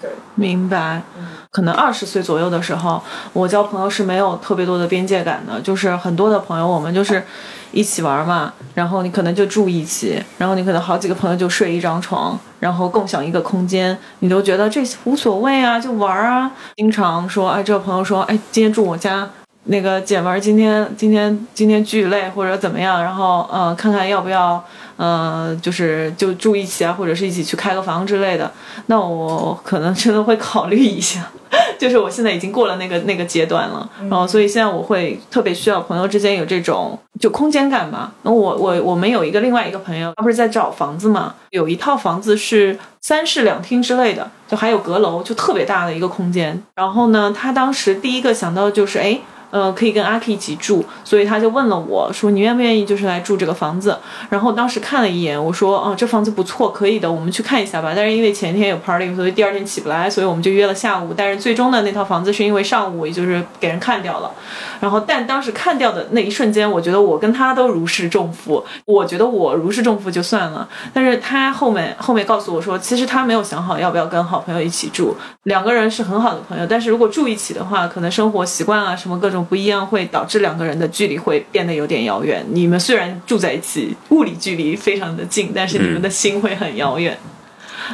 [0.00, 1.02] 对，明白。
[1.50, 7.24] 可能二十岁左右的时候，我交朋友是没有特别多的边界感的，就是很多的朋友我们就是
[7.72, 16.50] 一起玩嘛，然后你可能就住一起，然后你可能好几个朋友就睡一张床，然后共享一个空间，你都觉得这无所谓啊，就玩啊。
[16.76, 19.28] 经常说，哎，这个朋友说，哎，今天住我家。
[19.68, 24.62] 那个姐们儿今天今天今天巨累或者怎么样，然后呃看看要不要
[24.96, 28.50] 呃就是就住一起啊，或者是一起去开个房之类的。
[28.86, 31.30] 那我可能真的会考虑一下，
[31.78, 38.12] 就是我现在已经过了那个那个阶段了，然后所以现在我会特别需要朋友之间有这种就空间感吧。
[38.22, 46.62] 那我我我们有一个另外一个朋友，他不是在找房子嘛，有一套房子是三室两厅之类的，就还有阁楼，就特别大的一个空间。
[46.74, 49.20] 然后呢，他当时第一个想到就是哎。
[49.56, 53.96] 呃，可以跟阿 K 一起住，所以他就问了我说：“你愿不愿意就是来住这个房子？”
[54.28, 61.14] 然后当时看了一眼，我说：“哦，这房子不错，可以的，我们去看一下吧。”但是因为前天有 party，所以第二天起不来，所以我们就约了下午。
[61.16, 64.30] 但是最终的那套房子是因为上午也就是给人看掉了。
[64.78, 68.62] 然后，但当时看掉的那一瞬间，我觉得我跟他都如释重负。
[68.84, 82.44] 我觉得我如释重负就算了，但是他后面后面告诉我说，其实他没有想好要不要跟好朋友一起住，两个人是很好的朋友，但是如果住一起的话，可能生活习惯啊什么各种不一样，会导致两个人的距离会变得有点遥远。
[82.50, 87.16] 你们虽然住在一起，物理距离非常的近，但是你们的心会很遥远。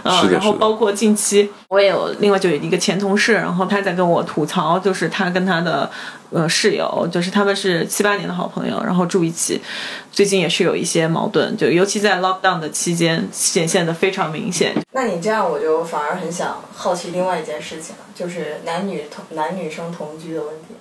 [0.04, 5.90] 嗯，然后包括近期我也有另外就有一个前同事，然后他在跟我吐槽，就是他跟他的
[6.30, 9.60] 呃室友，就是他们是七八年的好朋友，然后住一起，
[10.10, 14.74] 最近也是有一些矛盾，就尤其在 lockdown 的期间显现的非常明显。
[14.92, 20.74] 那你这样我就反而很想好奇另外一件事情了，就是男女同男女生同居的问题。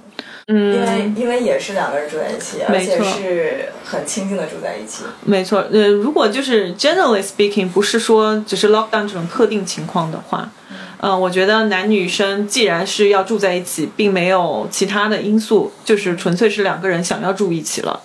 [0.48, 5.04] 嗯，因为因为也是两个人住在一起，而且是很亲近的住在一起。
[5.24, 10.50] 没错，呃，如果就是 generally speaking，不是说只是 lockdown 这种特定情况的话，
[11.00, 18.02] 嗯、我觉得男女生既然是要住在一起，并没有其他的因素，就是纯粹是两个人想要住一起了，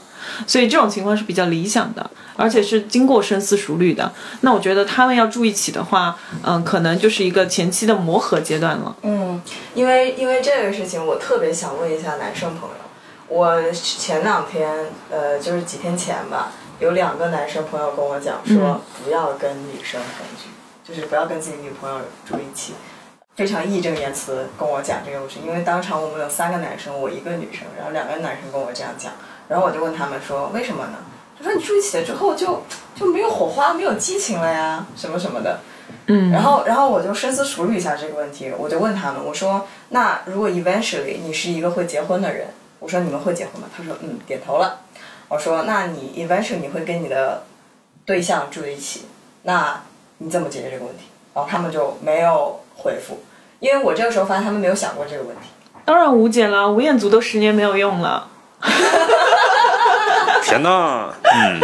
[0.46, 4.12] 所以这种情况是比较理想的，而且是经过深思熟虑的。
[4.40, 8.96] 那我觉得他们要住一起的话，嗯、可能就是一个前期的磨合阶段了。
[9.02, 9.40] 嗯，
[9.74, 12.76] 因为因为这个事情，我特别想问一下男生朋友。
[13.28, 20.48] 我前两天，呃，就是几天前吧，有两个男生朋友跟我讲说，不要跟女生同居，
[20.84, 22.74] 就是不要跟自己女朋友住一起。
[23.34, 29.12] 非常义正言辞跟我讲这个故事，因为当场我们有三个男生，我一个女生，然后两个男生跟我这样讲，
[29.48, 30.98] 然后我就问他们说为什么呢？
[31.38, 32.62] 他说你住一起了之后就
[32.94, 35.60] 就没有火花，没有激情了呀，什么什么的。
[36.06, 42.46] 嗯，然后，然后我就深思熟虑一下这个问题，我就问他们，我说：“那如果 eventually 你是一个会结婚的人，
[42.78, 44.80] 我说你们会结婚吗？”他说：“嗯，点头了。”
[45.28, 47.44] 我说：“那你 eventually 你会跟你的
[48.04, 49.06] 对象住在一起，
[49.42, 49.82] 那
[50.18, 53.18] 你怎么解决这个问题？”然后他们就没有回复，
[53.60, 55.48] 因为我这个时候发现他们没有想过这个问题。
[55.84, 58.28] 当然无解了，吴彦祖都十年没有用了。
[60.42, 61.60] 天呐，嗯，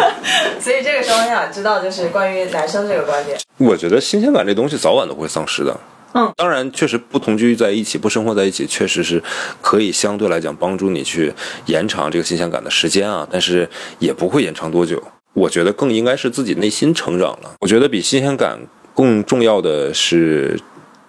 [0.61, 3.39] 所以这个时候我想知道，就是关于男生这个观点。
[3.59, 5.77] 我觉得新鲜感这东西早晚都会丧失的。
[6.15, 9.23] 嗯，当然，确实不同居在一起，不生活在一起，确实是
[9.63, 11.33] 可以相对来讲帮助你去
[11.67, 13.67] 延长这个新鲜感的时间啊，但是
[13.99, 15.03] 也不会延长多久。
[15.33, 17.55] 我觉得更应该是自己内心成长了。
[17.61, 18.59] 我觉得比新鲜感
[18.95, 20.61] 更重要的是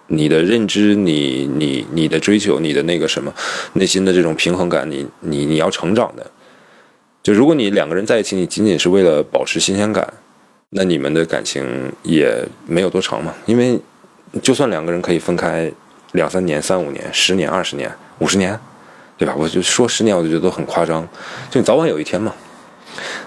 [0.08, 3.32] 你的认知，你你你的追求，你的那个什么
[3.74, 6.30] 内心的这种平衡感，你你你要成长的。
[7.22, 10.06] 就如果你两个人在一起，你仅仅是为了保持新鲜感，
[10.70, 13.34] 那你们的感情也没有多长嘛。
[13.46, 13.80] 因为
[14.42, 15.72] 就算两个人可以分开
[16.12, 18.58] 两三年、三五年、十年、二十年、五十年，
[19.16, 19.34] 对吧？
[19.38, 21.08] 我就说十年，我就觉得都很夸张。
[21.50, 22.34] 就你早晚有一天嘛，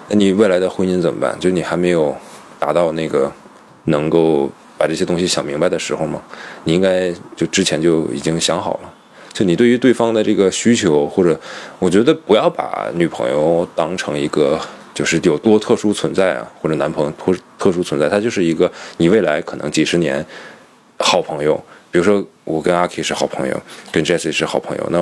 [0.10, 1.36] 那你未来的婚姻怎么办？
[1.40, 2.16] 就你还没有
[2.60, 3.32] 达到那个
[3.86, 6.22] 能够把这些东西想明白的时候嘛，
[6.66, 8.94] 你应该就之前就已经想好了。
[9.34, 11.40] 就你对于对方的这个需求，或者
[11.80, 14.60] 我觉得不要把女朋友当成一个
[14.96, 20.26] 就是有多特殊存在啊，或者男朋友特特殊存在，他就是一个你未来可能几十年
[20.98, 21.56] 好朋友。
[21.92, 23.62] 比如说我跟阿 K 是好朋友，
[23.92, 25.02] 跟 Jessie 是好朋友，那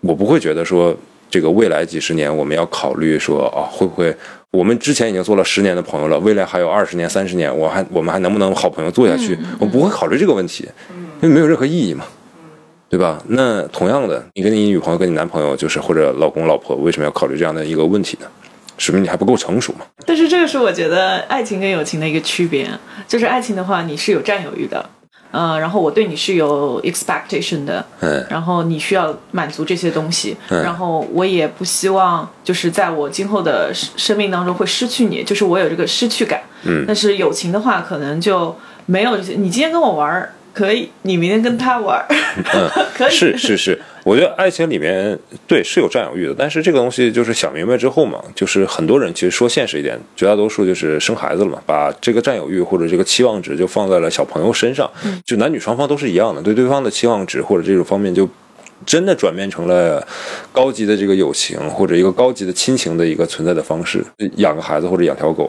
[0.00, 0.96] 我不会觉得说
[1.30, 4.14] 这个未来几十年我们要考虑说啊会不会
[4.52, 9.36] 我们之前已经做了十年的朋友了，未来还有二十年、三十年，我还我们还能不能好朋友做下去？
[9.58, 10.68] 我不会考虑这个问题，
[11.22, 12.04] 因为没有任何意义嘛。
[12.90, 13.22] 对吧？
[13.28, 18.26] 那同样的，你跟你女朋友、跟你男朋友，就是或者老公、老婆，为什么要考虑这样的一个问题呢？
[18.76, 19.86] 说明你还不够成熟嘛。
[20.04, 22.68] 但是这个是我觉得爱情跟友情的一个区别，
[23.08, 24.84] 就是爱情的话，你是有占有欲的，
[25.32, 36.42] 嗯、然后我对你是有 expectation 的，嗯然后你需要满足这些东西，嗯然后我也不希望就是在我今后的生生命当中会失去你，就是我有这个失去感。
[36.64, 38.56] 嗯但是友情的话，可能就
[38.86, 39.32] 没有这些。
[39.32, 42.06] 你今天跟我玩儿可以，你明天跟他玩儿，
[42.94, 43.08] 可以。
[43.08, 54.90] 嗯是是是，我觉得爱情里面对是有占有欲的，但是这个东西就是想明白之后嘛，就是很多人其实说现实一点，绝大多数就是生孩子了嘛，把这个占有欲或者这个期望值就放在了小朋友身上，
[55.24, 58.28] 就男女双方都是一样的，对对方的期望值或者这种方面就。
[58.84, 60.04] 真的转变成了
[60.50, 64.04] 高级的这个友情或者一个高级的亲情的一个存在的方式，
[64.38, 65.48] 养个孩子或者养条狗，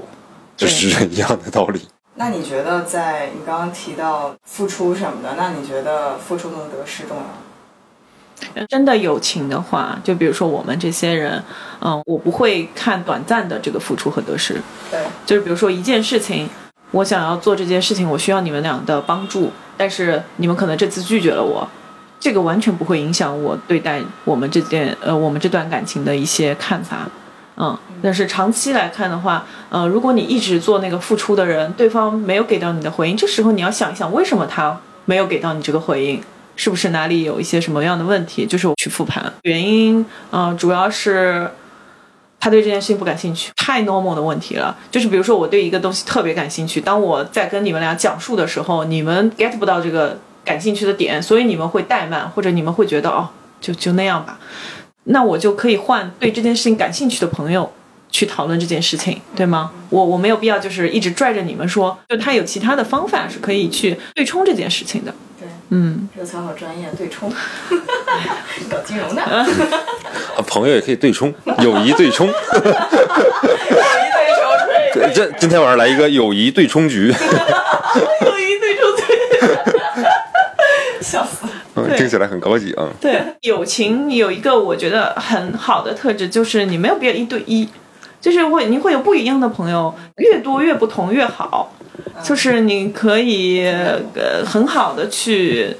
[0.55, 1.79] 就是一样的道理。
[2.15, 8.65] 那你觉得，在你刚刚提到付出什么的，那你觉得付出和得失重要吗？
[8.69, 11.41] 真的友情的话，就比如说我们这些人，
[11.81, 14.61] 嗯，我不会看短暂的这个付出和得失，
[14.91, 16.47] 对，就是比如说一件事情，
[16.91, 21.67] 我想要做这件事情，我需要你们俩的帮助，但是你们可能这次拒绝了我，
[22.19, 27.07] 这个完全不会影响我对待我们这件呃我们这段感情的一些看法。
[27.57, 36.21] 嗯，但是长期来看的话，呃，如果你一直做那个付出的人，对方没有给到你的回应，这时候你要想一想，为什么他没有给到你这个回应？
[36.55, 38.45] 是不是哪里有一些什么样的问题？
[38.45, 41.49] 就是我去复盘原因，嗯、主要是
[42.39, 44.75] 他对这件事情不感兴趣，太 normal 的问题了。
[44.91, 53.29] 就是比如说我对一个东西特别感兴趣，当我在跟你们俩讲述的时候，你们 get 不到这个感兴趣的点，所以你们会怠慢，或者你们会觉得哦，
[53.59, 54.37] 就就那样吧。
[55.05, 57.71] 那我就可以换对这件事情感兴趣的朋友
[58.09, 59.71] 去讨论这件事情，对吗？
[59.89, 65.13] 我我没有必要就是一直拽着你们说，就他有其他的方法是可以去对冲这件事情的。
[65.39, 67.31] 对，嗯，这个词好专业，对冲，
[68.69, 69.45] 搞金融的，啊
[70.47, 72.29] 朋友也可以对冲，友谊对冲。
[74.93, 77.13] 对冲，这今天晚上来一个友谊对冲局， 友
[78.39, 79.72] 谊对冲对。
[81.75, 82.89] 嗯听起来很高级啊。
[83.01, 87.67] 对，友情有一个我觉得很好的特质，就是你没有必要一对一，
[88.21, 91.73] 就是会你会有不一样的朋友，越多越不同越好，
[92.23, 95.75] 就是你可以呃很好的去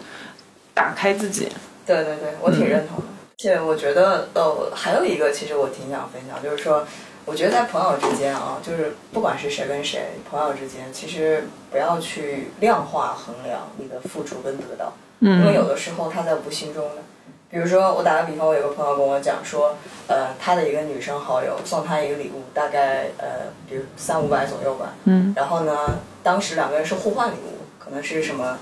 [0.74, 1.48] 打开自己。
[1.86, 3.04] 对对对，我挺认同的。
[3.04, 6.88] 而且我觉得，呃，还有一个，其实我挺想分享，就是说，
[7.26, 17.02] 我觉得在朋友之间啊，就是不管是谁跟谁，朋友之间，其实不要去量化衡量你的付出跟得到，因为有的时候它在无形中的。
[17.50, 24.96] 比如说，我打个比方，我有个朋友跟我讲说，呃，他的一个女生好友送他一个礼物，大概呃，比如三五百左右吧。
[25.04, 28.58] 嗯然后呢，当时两个人是互换礼物，可能是什么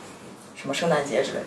[0.56, 1.40] 什么圣诞节之类。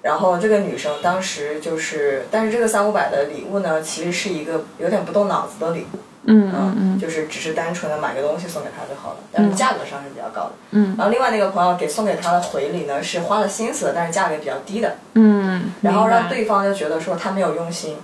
[0.00, 6.98] 然后这个女生当时就是，但是这个三五百的礼物呢，其实是一个有点不动脑子的礼物，嗯嗯嗯。
[6.98, 10.52] 就是只是单纯的买个东西送给他就好了，但是价格上是比较高的。
[10.70, 10.94] 嗯。
[10.96, 17.96] 然后另外那个朋友给送给他的回礼呢，是花了心思的，但是价格比较低的，嗯，然后让对方就觉得说他没有用心，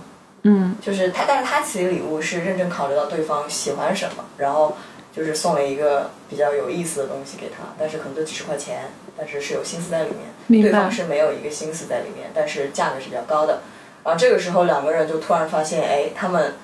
[0.43, 0.77] 嗯。
[0.81, 4.77] 就是他，但是他其实礼物是认真考虑到对方喜欢什么，然后
[5.15, 10.11] 就是送了一个比较有意思的东西给他，但是可能就几十块钱，但是是有心思在里
[10.49, 13.61] 面，对方是没有一个心思在里面，但是价格是比较高的。
[14.05, 16.55] 然后这个时候两个人就突然发现，哎，他们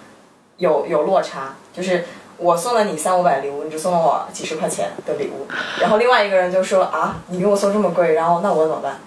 [0.57, 2.05] 有有落差，就是
[2.37, 5.47] 我送了你三五百礼物，你只送了我几十块钱的礼物，
[5.81, 8.99] 然后另外一个人就说啊，你给我送这么贵，然后那我怎么办？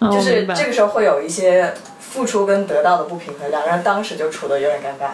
[0.00, 5.10] 哦就是这个时候会有一些付出跟得到的不平衡，两个人当时就处的有点尴尬。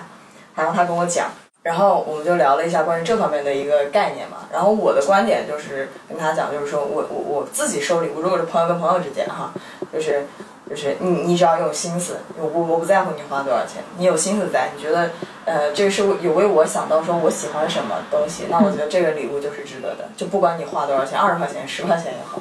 [0.56, 1.28] 然后他跟我讲，
[1.62, 4.38] 然后我们就聊了一下关于这方面的一个概念嘛。
[4.52, 9.52] 然后我的观点就是跟他讲，就是说我我我自己收礼物，如果是朋友跟朋友之间哈，
[9.92, 10.26] 就是
[10.70, 15.10] 就是你你只要有心思，我不我不在乎你花多少钱，你有心思在，你觉得
[15.44, 22.40] 呃这个是有为我想到说我喜欢什么东西，那我觉得这个礼物就是值得的，就不管你花多少钱，二十块钱、十块钱也好，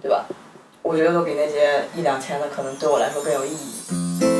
[0.00, 0.24] 对吧？
[0.80, 4.35] 我觉得都比那些一两千的可能对我来说更有意义。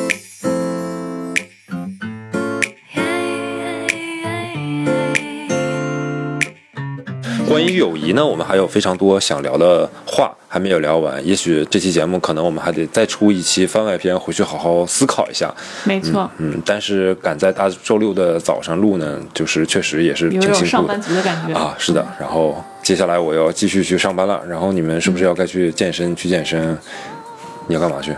[7.56, 11.26] 关于友谊呢，我们还有非常多想聊的话还没有聊完。
[11.26, 15.50] 也许这期节目可能我们还得再出一期番外篇，回去好好思考一下。
[15.84, 21.74] 没错，嗯，但是赶在大周六的早上录呢，就是确实也是挺辛苦的上班族的感觉啊。
[21.78, 24.38] 是的，然后接下来我要继续去上班了。
[24.46, 26.14] 然后你们是不是要该去健身？
[26.14, 26.76] 去健身？
[27.68, 28.14] 你要干嘛去？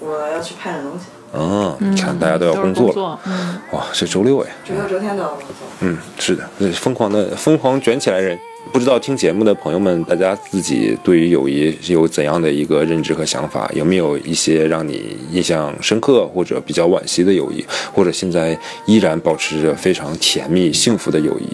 [0.00, 4.50] 我要去拍点东西，嗯，你看大家都要工作了，作，嗯，哇，这周六哎。
[4.68, 5.66] 周六周天都要工作。
[5.80, 8.38] 嗯，是的，对疯狂的疯狂卷起来人。
[8.72, 13.70] 不知道听节目的朋友们，大家自己对于友谊有怎样的一个认知和想法？
[13.74, 17.64] 有没有一些让你印象深刻或者比较惋惜的友谊，
[17.94, 21.46] 或者现在依然保持着非常甜蜜幸福的友谊？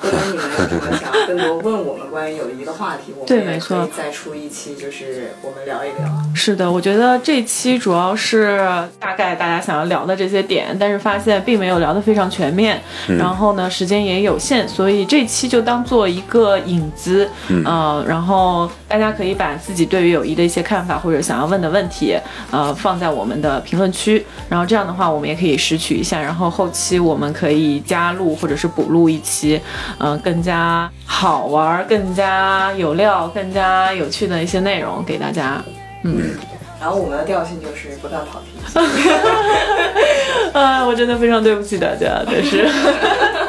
[0.00, 6.08] 或者你们有什么想要更多问我们关于友谊的话题，我们也对没错可以再出一期，就是我们聊一聊。
[6.34, 8.58] 是的，我觉得这期主要是
[8.98, 17.28] 大概大家想要聊的这些点，但是发现并没有聊得非常全面，然后呢时间也有限，所以这期就当做一个引子，
[17.64, 22.16] 呃，然后大家可以把自己对于友谊的一些看法或者想要问的问题，
[22.50, 29.60] 呃，放在我们的评论区，然后这样的话我们也可以拾取一下，然后后期我们可以加录或者是补录一期，
[29.98, 35.62] 呃，更加好玩、更加有料、更加有趣的一些内容给大家。
[36.04, 36.36] 嗯
[36.80, 38.46] 然后我们的调性就是不断跑题。
[40.54, 42.68] 啊，我真的非常对不起大家，但是，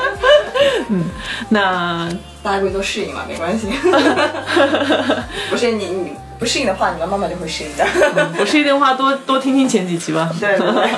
[0.90, 1.04] 嗯，
[1.50, 2.10] 那
[2.42, 3.68] 大家会都适应嘛，没关系。
[5.52, 7.86] 不是你你不适应的话，你们慢慢就会适应的。
[8.36, 10.28] 不适应的话，多多听听前几期吧。
[10.40, 10.90] 对对对。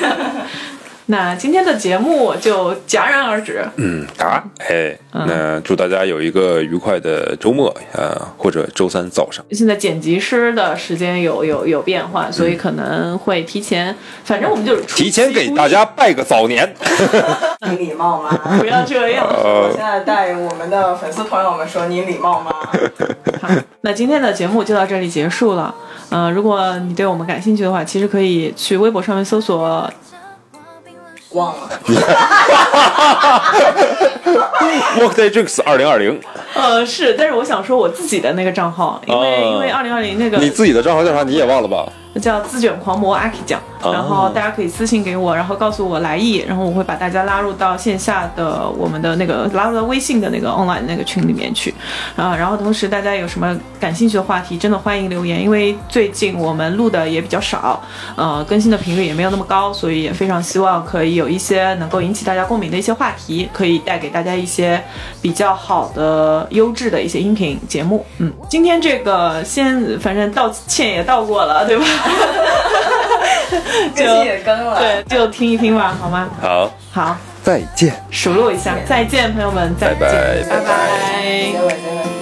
[1.11, 3.61] 那今天的节目就戛然而止。
[3.75, 9.43] 嗯，答，哎，那祝大家有一个愉快的周末，呃，或者周三早上。
[9.51, 13.93] 现在剪辑师的时间有有有变化，所以可能会提前，
[14.23, 16.73] 反正我们就是提前给大家拜个早年。
[17.69, 18.39] 你礼貌吗？
[18.57, 19.27] 不要这样。
[19.27, 22.53] 我现在带我们的粉丝朋友们说你礼貌吗？
[23.41, 23.49] 好，
[23.81, 25.75] 那今天的节目就到这里结束了。
[26.09, 29.91] 呃，如果你对我们感兴趣的话，其实可以去微博上面搜索
[31.33, 31.69] 忘了。
[34.97, 36.19] Workday Drinks 二零二零，
[36.53, 41.23] 呃，是，但是我想说我自己的那个账号，因为、哦因为二零二零那个你自己的账号叫啥？
[41.23, 41.87] 你也忘了吧？
[42.19, 51.73] 叫自卷狂魔阿 K 酱，哦然后大家可以私信给我，然后告诉我来意，然后我会把大家拉入到线下的我们的那个拉入到微信的那个 online 那个群里面去，
[52.15, 57.81] 啊，然后同时大家有什么感兴趣的话题，真的欢迎留言，因为最近我们录的也比较少，
[58.15, 64.83] 呃，更新的频率也没有那么高，所以也非常希望可以有一些能够引起大家共鸣的一些话题，可以带给大家一些
[65.21, 68.05] 比较好的优质的一些音频节目。
[68.17, 71.85] 嗯，今天这个先反正道歉也道过了，对吧？
[73.95, 74.79] 更新也更了。
[74.79, 76.29] 对，就听一听吧，好吗？
[76.41, 77.93] 好，好，再见。
[78.09, 80.43] 数落一下，再见，朋友们，再见，拜拜。
[80.49, 82.20] 拜拜